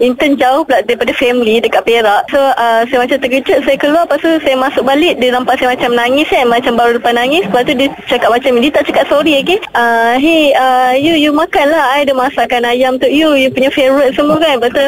intern 0.00 0.34
jauh 0.34 0.64
pula 0.66 0.82
daripada 0.82 1.12
family 1.14 1.60
dekat 1.60 1.84
Perak. 1.84 2.26
So 2.32 2.38
uh, 2.38 2.82
saya 2.88 2.98
macam 3.04 3.18
terkejut, 3.20 3.58
saya 3.64 3.76
keluar 3.78 4.04
lepas 4.08 4.18
tu 4.24 4.30
saya 4.42 4.56
masuk 4.56 4.82
balik, 4.82 5.20
dia 5.20 5.30
nampak 5.30 5.60
saya 5.60 5.76
macam 5.76 5.92
nangis 5.94 6.28
kan, 6.28 6.46
macam 6.48 6.72
baru 6.74 6.98
depan 6.98 7.14
nangis. 7.16 7.44
Lepas 7.46 7.62
tu 7.68 7.74
dia 7.76 7.88
cakap 8.08 8.30
macam 8.32 8.50
dia 8.58 8.70
tak 8.72 8.84
cakap 8.88 9.04
sorry 9.08 9.34
okay. 9.38 9.58
Uh, 9.76 10.14
hey, 10.18 10.52
uh, 10.56 10.92
you 10.96 11.14
you 11.14 11.30
makan 11.30 11.70
lah, 11.70 11.96
I 11.96 12.08
dah 12.08 12.16
masakkan 12.16 12.64
ayam 12.64 12.96
tu, 12.98 13.06
you, 13.08 13.36
you 13.36 13.48
punya 13.52 13.70
favourite 13.70 14.16
semua 14.16 14.40
kan. 14.40 14.58
Lepas 14.58 14.72
tu 14.72 14.84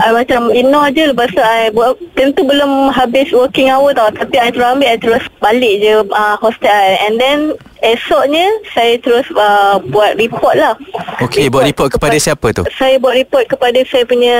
uh, 0.00 0.12
macam 0.14 0.40
ignore 0.54 0.90
je, 0.94 1.04
lepas 1.10 1.28
tu 1.34 1.42
I 1.42 1.74
buat, 1.74 1.98
tentu 2.14 2.46
belum 2.46 2.94
habis 2.94 3.30
working 3.34 3.68
hour 3.68 3.92
tau. 3.92 4.08
Tapi 4.14 4.38
I 4.38 4.50
terus 4.54 4.66
ambil, 4.66 4.88
I 4.88 4.98
terus 4.98 5.24
balik 5.42 5.74
je 5.82 6.02
uh, 6.06 6.36
hostel 6.38 6.70
I. 6.70 6.98
And 7.06 7.20
then 7.20 7.38
esoknya 7.82 8.46
saya 8.72 8.96
terus 9.00 9.26
uh, 9.34 9.76
buat 9.92 10.16
report 10.16 10.56
lah. 10.56 10.74
Okey, 11.24 11.48
buat 11.52 11.64
report 11.66 11.96
kepada 11.96 12.16
siapa 12.16 12.52
tu? 12.52 12.62
Saya 12.76 12.96
buat 13.00 13.16
report 13.16 13.48
kepada 13.48 13.80
saya 13.88 14.04
punya 14.08 14.38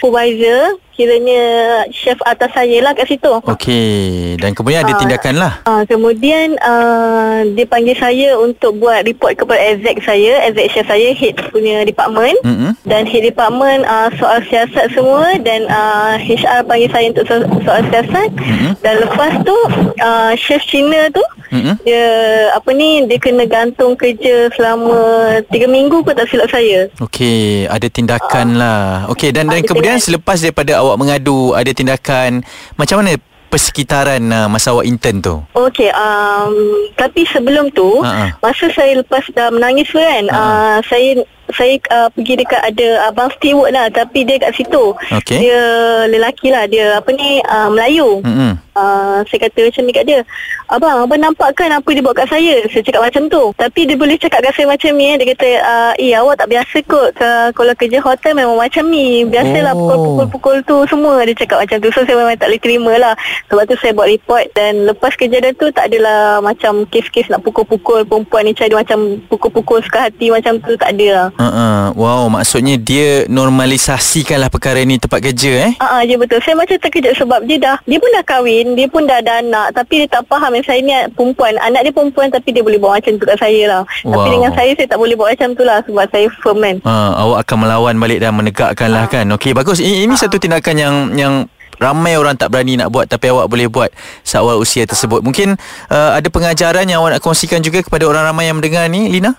supervisor, 0.00 0.76
kiranya 0.98 1.42
chef 1.88 2.18
atas 2.24 2.50
saya 2.50 2.82
lah 2.82 2.90
kat 2.90 3.06
situ. 3.06 3.30
Okey, 3.46 4.34
dan 4.34 4.50
kemudian 4.50 4.82
ada 4.82 4.90
Ah. 4.90 4.98
tindakan 4.98 5.34
lah. 5.36 5.52
Uh, 5.62 5.82
kemudian 5.84 6.58
uh, 6.58 7.46
dia 7.48 7.62
panggil 7.64 7.94
saya 7.94 8.34
untuk 8.36 8.74
buat 8.76 9.04
report 9.04 9.38
kepada 9.38 9.62
exec 9.70 10.02
saya, 10.02 10.42
exec 10.42 10.66
chef 10.68 10.86
saya, 10.86 11.14
head 11.14 11.38
punya 11.48 11.82
department. 11.82 12.34
Mm-mm. 12.42 12.74
Dan 12.82 13.06
head 13.06 13.22
department 13.24 13.86
uh, 13.86 14.10
soal 14.12 14.42
siasat 14.42 14.90
semua 14.90 15.38
dan 15.38 15.64
uh, 15.66 16.18
HR 16.18 16.66
panggil 16.66 16.90
saya 16.90 17.06
untuk 17.08 17.24
so- 17.24 17.46
soal 17.62 17.80
siasat. 17.86 18.28
Mm-mm. 18.34 18.72
Dan 18.80 18.94
lepas 18.98 19.32
tu 19.40 19.54
uh, 19.96 20.32
chef 20.34 20.60
Cina 20.64 21.06
tu 21.08 21.22
Mm-mm. 21.48 21.78
dia 21.80 22.04
apa 22.52 22.70
ni 22.72 23.06
dia 23.06 23.16
kena 23.16 23.44
gantung 23.44 23.94
kerja 23.94 24.50
selama 24.52 24.98
3 25.44 25.54
minggu 25.64 26.02
kot 26.02 26.12
tak 26.12 26.26
silap 26.26 26.48
saya. 26.48 26.90
Okey, 26.98 27.64
ada 27.64 27.86
tindakan 27.86 28.56
lah. 28.56 29.06
Okey, 29.08 29.30
dan 29.30 29.46
dan 29.46 29.62
kemudian 29.62 29.94
tindakan. 29.94 30.04
selepas 30.04 30.36
daripada 30.38 30.72
awak 30.88 31.00
mengadu, 31.00 31.52
ada 31.52 31.70
tindakan 31.70 32.42
macam 32.80 33.04
mana 33.04 33.20
persekitaran 33.48 34.20
uh, 34.28 34.48
masa 34.48 34.76
awak 34.76 34.84
intern 34.84 35.24
tu? 35.24 35.40
Okey, 35.56 35.88
um, 35.92 36.52
tapi 37.00 37.24
sebelum 37.24 37.72
tu, 37.72 38.04
ha. 38.04 38.36
masa 38.44 38.68
saya 38.72 39.00
lepas 39.00 39.24
dah 39.32 39.48
menangis 39.48 39.88
tu 39.88 39.96
kan, 39.96 40.24
ha. 40.28 40.36
uh, 40.36 40.78
saya 40.84 41.24
saya 41.50 41.74
uh, 41.88 42.08
pergi 42.08 42.34
dekat 42.36 42.60
ada 42.62 42.86
abang 43.06 43.30
steward 43.32 43.70
lah 43.70 43.88
tapi 43.88 44.22
dia 44.22 44.36
kat 44.38 44.52
situ. 44.52 44.92
Okey. 45.12 45.38
Dia 45.40 45.60
lelaki 46.06 46.48
lah 46.48 46.64
dia 46.64 46.96
apa 46.96 47.08
ni 47.10 47.40
uh, 47.42 47.68
Melayu. 47.68 48.20
Mm-mm. 48.20 48.54
Uh, 48.72 49.26
saya 49.26 49.42
kata 49.44 49.66
macam 49.66 49.82
ni 49.82 49.92
kat 49.92 50.06
dia 50.06 50.20
Abang, 50.68 51.02
abang 51.02 51.18
nampak 51.18 51.50
kan 51.52 51.66
apa 51.66 51.90
dia 51.90 51.98
buat 51.98 52.14
kat 52.14 52.30
saya 52.30 52.62
Saya 52.68 52.78
cakap 52.78 53.02
macam 53.02 53.26
tu 53.26 53.50
Tapi 53.58 53.80
dia 53.82 53.98
boleh 53.98 54.14
cakap 54.14 54.38
kat 54.38 54.54
saya 54.54 54.70
macam 54.70 54.94
ni 54.94 55.04
eh. 55.04 55.16
Dia 55.18 55.34
kata 55.34 55.48
uh, 55.58 55.92
Eh 55.98 56.14
awak 56.14 56.38
tak 56.38 56.46
biasa 56.46 56.76
kot 56.84 57.10
Ke- 57.10 57.50
Kalau 57.50 57.74
kerja 57.74 57.98
hotel 57.98 58.38
memang 58.38 58.54
macam 58.54 58.86
ni 58.86 59.26
Biasalah 59.26 59.74
Oh. 59.74 59.82
pukul-pukul-pukul 59.82 60.56
tu 60.62 60.78
Semua 60.86 61.26
dia 61.26 61.34
cakap 61.34 61.58
macam 61.58 61.76
tu 61.80 61.90
So 61.90 62.06
saya 62.06 62.14
memang 62.14 62.38
tak 62.38 62.46
boleh 62.46 62.62
terima 62.62 62.92
lah 62.94 63.14
Sebab 63.48 63.62
tu 63.66 63.74
saya 63.74 63.90
buat 63.90 64.06
report 64.06 64.44
Dan 64.52 64.86
lepas 64.86 65.10
kejadian 65.12 65.58
tu 65.58 65.66
Tak 65.68 65.90
adalah 65.90 66.38
macam 66.38 66.86
Kes-kes 66.86 67.26
nak 67.26 67.42
pukul-pukul 67.42 68.06
Perempuan 68.06 68.46
ni 68.46 68.54
cari 68.54 68.78
macam 68.78 68.98
Pukul-pukul 69.26 69.82
suka 69.82 70.06
hati 70.06 70.30
Macam 70.30 70.62
tu 70.62 70.76
tak 70.76 70.94
ada 70.94 71.06
lah 71.10 71.26
Uh-uh. 71.38 71.94
Wow, 71.94 72.26
maksudnya 72.26 72.74
dia 72.74 73.22
normalisasikanlah 73.30 74.50
perkara 74.50 74.82
ni 74.82 74.98
tempat 74.98 75.22
kerja 75.22 75.70
eh? 75.70 75.72
Ah, 75.78 75.98
uh, 75.98 76.02
ya 76.02 76.18
betul. 76.18 76.42
Saya 76.42 76.58
macam 76.58 76.74
terkejut 76.82 77.14
sebab 77.14 77.46
dia 77.46 77.62
dah 77.62 77.76
dia 77.86 77.98
pun 78.02 78.10
dah 78.10 78.24
kahwin, 78.26 78.74
dia 78.74 78.90
pun 78.90 79.06
dah 79.06 79.22
ada 79.22 79.38
anak 79.38 79.70
tapi 79.70 80.02
dia 80.02 80.08
tak 80.10 80.26
faham 80.26 80.50
yang 80.58 80.66
saya 80.66 80.82
ni 80.82 80.90
perempuan. 81.14 81.54
Anak 81.62 81.86
dia 81.86 81.92
perempuan 81.94 82.26
tapi 82.34 82.50
dia 82.50 82.62
boleh 82.66 82.82
buat 82.82 82.98
macam 82.98 83.14
tu 83.14 83.24
kat 83.24 83.38
saya 83.38 83.62
lah. 83.70 83.82
Wow. 84.02 84.18
Tapi 84.18 84.28
dengan 84.34 84.50
saya 84.50 84.70
saya 84.74 84.86
tak 84.90 84.98
boleh 84.98 85.14
buat 85.14 85.30
macam 85.30 85.48
tu 85.54 85.62
lah 85.62 85.78
sebab 85.86 86.04
saya 86.10 86.26
firm 86.42 86.58
kan. 86.58 86.76
Uh, 86.82 87.12
awak 87.22 87.38
akan 87.46 87.56
melawan 87.62 87.94
balik 88.02 88.18
dan 88.18 88.34
menegakkan 88.34 88.90
lah 88.90 89.06
kan. 89.06 89.24
Okey, 89.38 89.54
bagus. 89.54 89.78
Ini, 89.78 90.10
ini 90.10 90.14
satu 90.18 90.42
tindakan 90.42 90.74
yang 90.74 90.94
yang 91.14 91.34
ramai 91.78 92.18
orang 92.18 92.34
tak 92.34 92.50
berani 92.50 92.74
nak 92.74 92.90
buat 92.90 93.06
tapi 93.06 93.30
awak 93.30 93.46
boleh 93.46 93.70
buat 93.70 93.94
seawal 94.26 94.58
usia 94.58 94.82
tersebut. 94.82 95.22
Mungkin 95.22 95.54
uh, 95.94 96.10
ada 96.18 96.26
pengajaran 96.26 96.90
yang 96.90 96.98
awak 96.98 97.14
nak 97.14 97.22
kongsikan 97.22 97.62
juga 97.62 97.78
kepada 97.86 98.10
orang 98.10 98.26
ramai 98.26 98.50
yang 98.50 98.58
mendengar 98.58 98.90
ni, 98.90 99.06
Lina? 99.06 99.38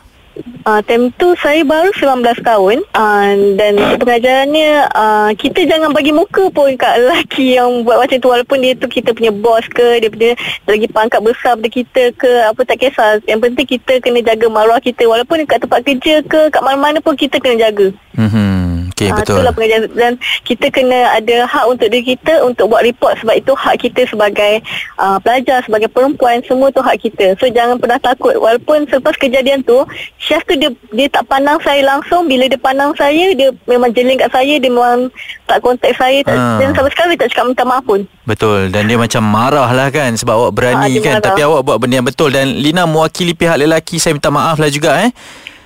Uh, 0.64 0.80
time 0.86 1.12
tu 1.16 1.34
saya 1.40 1.66
baru 1.66 1.92
19 1.92 2.46
tahun 2.46 2.78
uh, 2.96 3.32
dan 3.58 3.74
pengajarannya 4.00 4.88
uh, 4.92 5.32
kita 5.36 5.66
jangan 5.66 5.92
bagi 5.92 6.12
muka 6.12 6.48
pun 6.52 6.76
kat 6.80 7.00
lelaki 7.00 7.58
yang 7.58 7.84
buat 7.84 8.00
macam 8.00 8.18
tu. 8.20 8.30
Walaupun 8.30 8.58
dia 8.64 8.74
tu 8.76 8.88
kita 8.88 9.12
punya 9.12 9.32
bos 9.34 9.66
ke 9.72 10.04
dia 10.04 10.12
punya 10.12 10.32
lagi 10.68 10.88
pangkat 10.92 11.22
besar 11.24 11.58
daripada 11.58 11.70
kita 11.74 12.04
ke 12.16 12.32
apa 12.46 12.62
tak 12.64 12.78
kisah. 12.80 13.20
Yang 13.26 13.40
penting 13.50 13.68
kita 13.80 13.94
kena 14.00 14.20
jaga 14.24 14.48
maruah 14.48 14.80
kita. 14.84 15.04
Walaupun 15.08 15.48
kat 15.48 15.64
tempat 15.64 15.82
kerja 15.84 16.22
ke 16.24 16.52
kat 16.54 16.62
mana-mana 16.62 17.00
pun 17.02 17.16
kita 17.18 17.42
kena 17.42 17.70
jaga. 17.70 17.90
Mhm. 18.16 18.89
Okey, 19.00 19.10
Ah, 19.10 19.18
betul. 19.18 19.36
Itulah 19.40 19.54
pengajaran 19.54 19.82
dan 19.94 20.14
kita 20.44 20.66
kena 20.68 21.00
ada 21.14 21.36
hak 21.46 21.66
untuk 21.66 21.88
diri 21.88 22.04
kita 22.10 22.44
untuk 22.44 22.68
buat 22.68 22.84
report 22.84 23.16
sebab 23.18 23.32
itu 23.34 23.52
hak 23.54 23.76
kita 23.80 24.02
sebagai 24.06 24.60
uh, 24.96 25.16
pelajar 25.18 25.64
sebagai 25.64 25.88
perempuan 25.88 26.44
semua 26.44 26.68
tu 26.68 26.80
hak 26.80 27.00
kita. 27.00 27.34
So 27.36 27.48
jangan 27.48 27.80
pernah 27.80 27.96
takut 27.98 28.36
walaupun 28.36 28.84
selepas 28.86 29.16
kejadian 29.16 29.64
tu 29.64 29.80
chef 30.18 30.44
tu 30.44 30.54
dia 30.54 30.68
dia 30.92 31.08
tak 31.08 31.24
pandang 31.26 31.56
saya 31.60 31.80
langsung 31.82 32.28
bila 32.28 32.44
dia 32.46 32.60
pandang 32.60 32.92
saya 32.94 33.32
dia 33.32 33.56
memang 33.64 33.90
jeling 33.90 34.18
kat 34.18 34.28
saya 34.30 34.60
dia 34.60 34.68
memang 34.68 35.08
tak 35.46 35.60
kontak 35.60 35.96
saya 35.96 36.20
tak, 36.22 36.36
Ah. 36.36 36.60
dan 36.60 36.76
sampai 36.76 36.92
sekarang 36.92 37.10
dia 37.12 37.22
tak 37.22 37.30
cakap 37.32 37.46
minta 37.48 37.64
maaf 37.64 37.84
pun. 37.84 38.04
Betul 38.24 38.70
dan 38.70 38.86
dia 38.86 38.96
macam 38.96 39.24
marah 39.24 39.70
lah 39.70 39.88
kan 39.88 40.12
sebab 40.14 40.34
awak 40.36 40.52
berani 40.52 40.92
dia 40.92 41.02
kan 41.02 41.16
marah. 41.18 41.26
tapi 41.26 41.42
awak 41.42 41.62
buat 41.64 41.78
benda 41.80 41.96
yang 41.96 42.08
betul 42.08 42.30
dan 42.30 42.52
Lina 42.52 42.84
mewakili 42.84 43.32
pihak 43.32 43.56
lelaki 43.56 43.98
saya 43.98 44.12
minta 44.12 44.28
maaf 44.28 44.58
lah 44.58 44.68
juga 44.68 45.00
eh. 45.00 45.10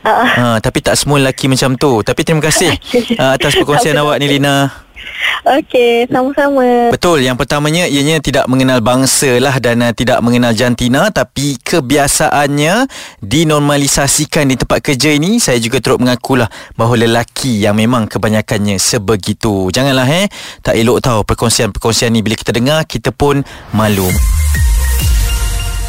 Uh, 0.03 0.27
Ha, 0.27 0.59
tapi 0.59 0.83
tak 0.83 0.99
semua 0.99 1.15
lelaki 1.15 1.47
macam 1.47 1.79
tu. 1.79 2.03
Tapi 2.03 2.21
terima 2.27 2.43
kasih 2.43 2.75
uh, 3.21 3.39
atas 3.39 3.55
perkongsian 3.55 3.95
awak 3.95 4.19
ni 4.19 4.27
Lina. 4.27 4.83
Okey, 5.43 6.07
sama-sama. 6.07 6.91
Betul, 6.95 7.27
yang 7.27 7.35
pertamanya 7.35 7.83
ianya 7.83 8.23
tidak 8.23 8.47
mengenal 8.47 8.79
bangsa 8.79 9.35
lah 9.43 9.59
dan 9.59 9.83
uh, 9.83 9.91
tidak 9.91 10.23
mengenal 10.23 10.55
jantina 10.55 11.11
tapi 11.11 11.59
kebiasaannya 11.59 12.87
dinormalisasikan 13.19 14.47
di 14.47 14.55
tempat 14.55 14.79
kerja 14.79 15.11
ini. 15.11 15.43
Saya 15.43 15.59
juga 15.59 15.83
turut 15.83 15.99
mengakulah 15.99 16.47
bahawa 16.79 17.03
lelaki 17.03 17.63
yang 17.63 17.75
memang 17.75 18.07
kebanyakannya 18.07 18.79
sebegitu. 18.79 19.67
Janganlah 19.71 20.07
eh, 20.07 20.27
tak 20.63 20.79
elok 20.79 21.03
tahu 21.03 21.19
perkongsian-perkongsian 21.27 22.11
ni 22.15 22.23
bila 22.23 22.39
kita 22.39 22.55
dengar 22.55 22.87
kita 22.87 23.11
pun 23.11 23.43
malu. 23.75 24.07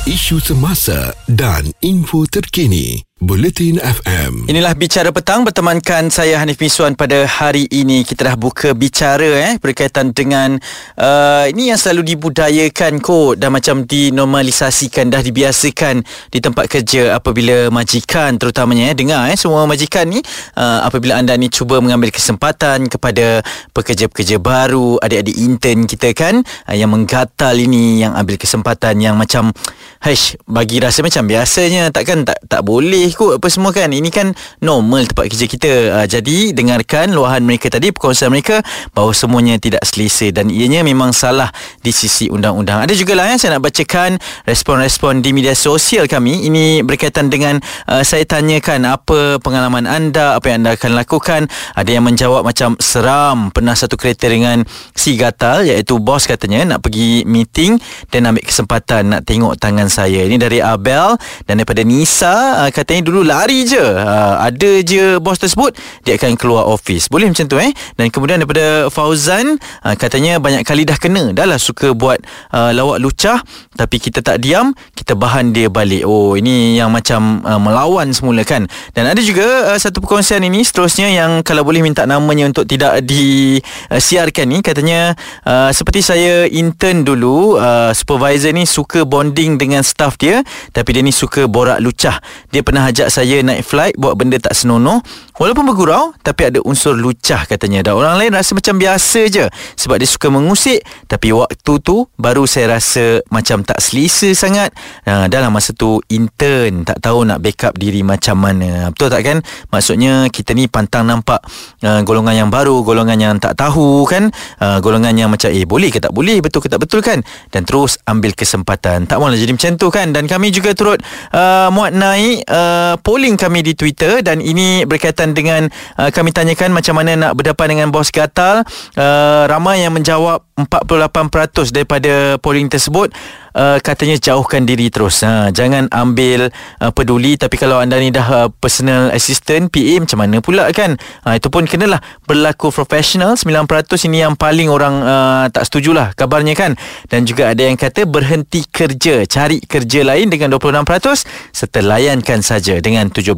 Isu 0.04 0.36
semasa 0.36 1.16
dan 1.30 1.70
info 1.80 2.26
terkini. 2.26 3.13
Bulletin 3.22 3.78
FM. 3.78 4.50
Inilah 4.50 4.74
Bicara 4.74 5.14
Petang 5.14 5.46
bertemankan 5.46 6.10
saya 6.10 6.34
Hanif 6.42 6.58
Miswan 6.58 6.98
pada 6.98 7.22
hari 7.30 7.70
ini. 7.70 8.02
Kita 8.02 8.26
dah 8.26 8.34
buka 8.34 8.74
bicara 8.74 9.54
eh 9.54 9.54
berkaitan 9.62 10.10
dengan 10.10 10.58
uh, 10.98 11.46
ini 11.46 11.70
yang 11.70 11.78
selalu 11.78 12.10
dibudayakan 12.10 12.98
kot 12.98 13.38
dan 13.38 13.54
macam 13.54 13.86
dinormalisasikan 13.86 15.14
dah 15.14 15.22
dibiasakan 15.22 16.02
di 16.26 16.42
tempat 16.42 16.66
kerja 16.66 17.14
apabila 17.14 17.70
majikan 17.70 18.34
terutamanya 18.34 18.90
eh 18.90 18.98
dengar 18.98 19.30
eh 19.30 19.38
semua 19.38 19.62
majikan 19.62 20.10
ni 20.10 20.18
uh, 20.58 20.82
apabila 20.82 21.14
anda 21.14 21.38
ni 21.38 21.46
cuba 21.54 21.78
mengambil 21.78 22.10
kesempatan 22.10 22.90
kepada 22.90 23.46
pekerja-pekerja 23.70 24.42
baru, 24.42 24.98
adik-adik 24.98 25.38
intern 25.38 25.86
kita 25.86 26.10
kan 26.18 26.42
uh, 26.66 26.74
yang 26.74 26.90
menggatal 26.90 27.54
ini 27.54 28.02
yang 28.02 28.18
ambil 28.18 28.34
kesempatan 28.34 28.98
yang 28.98 29.14
macam 29.14 29.54
Haish, 30.02 30.36
bagi 30.44 30.84
rasa 30.84 31.00
macam 31.00 31.24
biasanya 31.24 31.88
takkan 31.88 32.28
tak 32.28 32.36
tak 32.44 32.60
boleh 32.60 33.03
kot 33.12 33.42
apa 33.42 33.48
semua 33.52 33.74
kan. 33.74 33.92
Ini 33.92 34.08
kan 34.08 34.32
normal 34.64 35.10
tempat 35.10 35.28
kerja 35.28 35.46
kita. 35.50 35.70
Uh, 36.00 36.06
jadi 36.06 36.54
dengarkan 36.54 37.12
luahan 37.12 37.44
mereka 37.44 37.68
tadi, 37.68 37.90
perkongsian 37.90 38.30
mereka 38.30 38.64
bahawa 38.94 39.12
semuanya 39.12 39.60
tidak 39.60 39.82
selesa 39.82 40.30
dan 40.30 40.48
ianya 40.48 40.80
memang 40.80 41.10
salah 41.10 41.50
di 41.82 41.90
sisi 41.90 42.30
undang-undang. 42.30 42.86
Ada 42.86 42.94
juga 42.94 43.18
lah 43.18 43.28
yang 43.28 43.40
saya 43.42 43.58
nak 43.58 43.66
bacakan 43.66 44.16
respon-respon 44.46 45.20
di 45.20 45.34
media 45.34 45.52
sosial 45.52 46.06
kami. 46.06 46.46
Ini 46.46 46.86
berkaitan 46.86 47.28
dengan 47.28 47.58
uh, 47.90 48.06
saya 48.06 48.22
tanyakan 48.24 48.86
apa 48.86 49.42
pengalaman 49.42 49.84
anda, 49.90 50.38
apa 50.38 50.54
yang 50.54 50.64
anda 50.64 50.78
akan 50.78 50.94
lakukan. 50.94 51.50
Ada 51.74 51.90
yang 51.90 52.06
menjawab 52.06 52.46
macam 52.46 52.78
seram. 52.78 53.50
Pernah 53.50 53.74
satu 53.74 53.98
kereta 53.98 54.30
dengan 54.30 54.62
si 54.94 55.18
gatal 55.18 55.66
iaitu 55.66 55.98
bos 55.98 56.30
katanya 56.30 56.76
nak 56.76 56.86
pergi 56.86 57.26
meeting 57.26 57.76
dan 58.14 58.30
ambil 58.30 58.46
kesempatan 58.46 59.10
nak 59.10 59.26
tengok 59.26 59.58
tangan 59.58 59.90
saya. 59.90 60.22
Ini 60.22 60.38
dari 60.38 60.62
Abel 60.62 61.18
dan 61.48 61.58
daripada 61.58 61.82
Nisa 61.82 62.66
uh, 62.66 62.70
katanya 62.94 63.10
dulu 63.10 63.26
lari 63.26 63.66
je. 63.66 63.82
Uh, 63.82 64.38
ada 64.38 64.70
je 64.86 65.18
bos 65.18 65.34
tersebut 65.34 65.74
dia 66.06 66.14
akan 66.14 66.38
keluar 66.38 66.70
office. 66.70 67.10
Boleh 67.10 67.26
macam 67.26 67.50
tu 67.50 67.58
eh. 67.58 67.74
Dan 67.98 68.06
kemudian 68.14 68.38
daripada 68.38 68.86
Fauzan 68.86 69.58
uh, 69.82 69.94
katanya 69.98 70.38
banyak 70.38 70.62
kali 70.62 70.86
dah 70.86 70.94
kena. 70.94 71.34
Dah 71.34 71.42
lah 71.42 71.58
suka 71.58 71.90
buat 71.90 72.22
uh, 72.54 72.70
lawak 72.70 73.02
lucah 73.02 73.42
tapi 73.74 73.98
kita 73.98 74.22
tak 74.22 74.46
diam, 74.46 74.70
kita 74.94 75.18
bahan 75.18 75.50
dia 75.50 75.66
balik. 75.66 76.06
Oh, 76.06 76.38
ini 76.38 76.78
yang 76.78 76.94
macam 76.94 77.42
uh, 77.42 77.58
melawan 77.58 78.14
semula 78.14 78.46
kan. 78.46 78.70
Dan 78.94 79.10
ada 79.10 79.18
juga 79.18 79.74
uh, 79.74 79.78
satu 79.82 79.98
perkongsian 79.98 80.46
ini 80.46 80.62
seterusnya 80.62 81.10
yang 81.10 81.42
kalau 81.42 81.66
boleh 81.66 81.82
minta 81.82 82.06
namanya 82.06 82.46
untuk 82.46 82.62
tidak 82.70 83.02
disiarkan 83.02 84.46
ni 84.54 84.62
katanya 84.62 85.18
uh, 85.42 85.74
seperti 85.74 85.98
saya 85.98 86.46
intern 86.46 87.02
dulu 87.02 87.58
uh, 87.58 87.90
supervisor 87.90 88.54
ni 88.54 88.70
suka 88.70 89.02
bonding 89.02 89.58
dengan 89.58 89.82
staff 89.82 90.14
dia 90.14 90.46
tapi 90.70 90.94
dia 90.94 91.02
ni 91.02 91.10
suka 91.10 91.50
borak 91.50 91.82
lucah. 91.82 92.22
Dia 92.54 92.62
pernah 92.62 92.83
ajak 92.90 93.08
saya 93.08 93.40
naik 93.40 93.64
flight 93.64 93.94
buat 93.96 94.18
benda 94.18 94.36
tak 94.36 94.52
senonoh 94.52 95.00
walaupun 95.40 95.64
bergurau 95.64 96.12
tapi 96.20 96.52
ada 96.52 96.60
unsur 96.62 96.92
lucah 96.92 97.48
katanya. 97.48 97.80
Dan 97.80 97.96
orang 97.96 98.20
lain 98.20 98.36
rasa 98.36 98.52
macam 98.52 98.76
biasa 98.76 99.20
je 99.32 99.44
sebab 99.78 99.96
dia 99.96 100.08
suka 100.08 100.28
mengusik 100.28 100.84
tapi 101.08 101.32
waktu 101.32 101.72
tu 101.80 102.04
baru 102.20 102.44
saya 102.44 102.76
rasa 102.76 103.24
macam 103.32 103.64
tak 103.64 103.80
selesa 103.80 104.30
sangat. 104.36 104.70
Uh, 105.08 105.26
dalam 105.30 105.54
masa 105.54 105.72
tu 105.72 106.02
intern 106.12 106.84
tak 106.84 107.00
tahu 107.00 107.24
nak 107.24 107.40
backup 107.40 107.72
diri 107.78 108.04
macam 108.04 108.36
mana. 108.36 108.92
Betul 108.92 109.08
tak 109.08 109.22
kan? 109.24 109.38
Maksudnya 109.72 110.28
kita 110.28 110.52
ni 110.52 110.68
pantang 110.68 111.08
nampak 111.08 111.40
uh, 111.86 112.04
golongan 112.04 112.46
yang 112.46 112.50
baru, 112.52 112.84
golongan 112.84 113.16
yang 113.16 113.34
tak 113.40 113.56
tahu 113.56 114.04
kan? 114.04 114.28
Uh, 114.60 114.78
golongan 114.84 115.16
yang 115.16 115.30
macam 115.32 115.48
eh 115.48 115.64
boleh 115.64 115.88
ke 115.88 116.02
tak 116.02 116.12
boleh, 116.12 116.42
betul 116.42 116.60
ke 116.60 116.68
tak 116.68 116.82
betul 116.82 117.00
kan? 117.00 117.22
Dan 117.48 117.64
terus 117.64 117.96
ambil 118.04 118.34
kesempatan. 118.34 119.06
Tak 119.08 119.16
maulah 119.22 119.38
jadi 119.38 119.54
macam 119.54 119.72
tu 119.78 119.88
kan? 119.88 120.10
Dan 120.10 120.26
kami 120.26 120.50
juga 120.50 120.74
turut 120.74 120.98
uh, 121.32 121.70
muat 121.70 121.94
naik 121.94 122.44
uh, 122.50 122.73
polling 123.02 123.36
kami 123.38 123.60
di 123.62 123.72
Twitter 123.76 124.20
dan 124.24 124.40
ini 124.40 124.86
berkaitan 124.88 125.32
dengan 125.32 125.68
uh, 125.98 126.10
kami 126.10 126.30
tanyakan 126.30 126.70
macam 126.74 126.94
mana 126.98 127.16
nak 127.18 127.32
berdepan 127.38 127.76
dengan 127.76 127.88
bos 127.90 128.10
gatal. 128.10 128.62
Uh, 128.94 129.44
ramai 129.50 129.82
yang 129.82 129.92
menjawab 129.94 130.44
48% 130.54 131.74
daripada 131.74 132.38
polling 132.38 132.70
tersebut 132.70 133.10
uh, 133.54 133.78
katanya 133.80 134.18
jauhkan 134.18 134.66
diri 134.66 134.90
terus. 134.90 135.22
Ha, 135.22 135.54
jangan 135.54 135.88
ambil 135.88 136.50
uh, 136.82 136.90
peduli 136.90 137.38
tapi 137.38 137.56
kalau 137.56 137.78
anda 137.80 137.96
ni 137.96 138.10
dah 138.10 138.26
uh, 138.26 138.48
personal 138.50 139.14
assistant 139.14 139.70
PA 139.70 139.94
macam 140.02 140.18
mana 140.20 140.36
pula 140.42 140.68
kan? 140.74 140.98
Ha, 141.24 141.38
itu 141.38 141.48
pun 141.48 141.64
kenalah 141.64 142.02
berlaku 142.26 142.74
profesional 142.74 143.38
9% 143.38 143.64
ini 144.10 144.26
yang 144.26 144.34
paling 144.34 144.68
orang 144.68 144.94
uh, 145.00 145.44
tak 145.48 145.64
setujulah 145.70 146.12
kabarnya 146.18 146.58
kan. 146.58 146.74
Dan 147.08 147.24
juga 147.24 147.54
ada 147.54 147.62
yang 147.62 147.78
kata 147.78 148.04
berhenti 148.04 148.66
kerja, 148.66 149.24
cari 149.24 149.62
kerja 149.62 150.02
lain 150.02 150.28
dengan 150.28 150.52
26% 150.58 151.54
serta 151.54 151.80
layankan 151.80 152.42
saja 152.42 152.82
dengan 152.82 153.08
17%. 153.08 153.30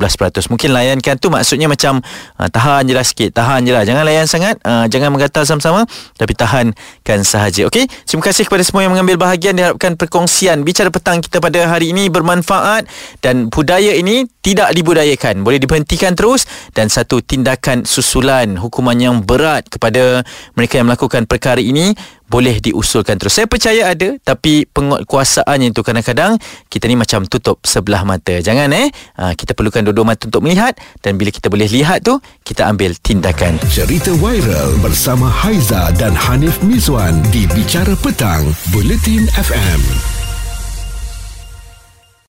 Mungkin 0.48 0.70
layankan 0.72 1.14
tu 1.20 1.28
maksudnya 1.28 1.68
macam 1.68 2.00
uh, 2.40 2.48
tahan 2.48 2.88
je 2.88 2.94
lah 2.96 3.04
sikit, 3.04 3.36
tahan 3.36 3.68
je 3.68 3.72
lah. 3.76 3.84
Jangan 3.84 4.02
layan 4.02 4.26
sangat, 4.26 4.56
uh, 4.64 4.88
jangan 4.88 5.12
menggatal 5.12 5.44
sama-sama 5.44 5.84
tapi 6.16 6.32
tahankan 6.32 7.20
sahaja. 7.22 7.68
Okey, 7.68 7.84
terima 8.08 8.22
kasih 8.24 8.48
kepada 8.48 8.62
semua 8.64 8.86
yang 8.86 8.92
mengambil 8.96 9.20
bahagian. 9.20 9.52
Diharapkan 9.56 9.98
perkongsian 10.06 10.62
bicara 10.62 10.88
petang 10.88 11.18
kita 11.18 11.42
pada 11.42 11.66
hari 11.66 11.90
ini 11.90 12.06
bermanfaat 12.06 12.86
dan 13.20 13.50
budaya 13.50 13.92
ini 13.98 14.30
tidak 14.40 14.70
dibudayakan. 14.72 15.42
Boleh 15.42 15.58
diberhentikan 15.58 16.14
terus 16.14 16.46
dan 16.70 16.86
satu 16.86 17.18
tindakan 17.18 17.82
susulan 17.82 18.54
hukuman 18.54 18.94
yang 18.94 19.26
berat 19.26 19.66
kepada 19.66 20.22
mereka 20.54 20.78
yang 20.78 20.86
melakukan 20.86 21.26
perkara 21.26 21.58
ini 21.58 21.98
boleh 22.26 22.58
diusulkan 22.58 23.16
terus. 23.18 23.38
Saya 23.38 23.46
percaya 23.46 23.94
ada 23.94 24.18
tapi 24.22 24.66
penguasaannya 24.70 25.70
itu 25.70 25.80
kadang-kadang 25.82 26.38
kita 26.70 26.84
ni 26.90 26.98
macam 26.98 27.24
tutup 27.26 27.62
sebelah 27.62 28.02
mata. 28.02 28.38
Jangan 28.38 28.70
eh. 28.74 28.90
Ha, 29.18 29.32
kita 29.38 29.54
perlukan 29.54 29.86
dua-dua 29.86 30.14
mata 30.14 30.26
untuk 30.26 30.42
melihat 30.42 30.74
dan 31.00 31.16
bila 31.16 31.30
kita 31.30 31.46
boleh 31.48 31.70
lihat 31.70 32.02
tu 32.02 32.18
kita 32.42 32.66
ambil 32.66 32.94
tindakan. 32.98 33.58
Cerita 33.70 34.12
viral 34.18 34.78
bersama 34.82 35.30
Haiza 35.30 35.94
dan 35.96 36.12
Hanif 36.14 36.58
Miswan 36.62 37.22
di 37.30 37.46
Bicara 37.54 37.94
Petang, 37.98 38.42
Bulletin 38.74 39.26
FM. 39.34 40.15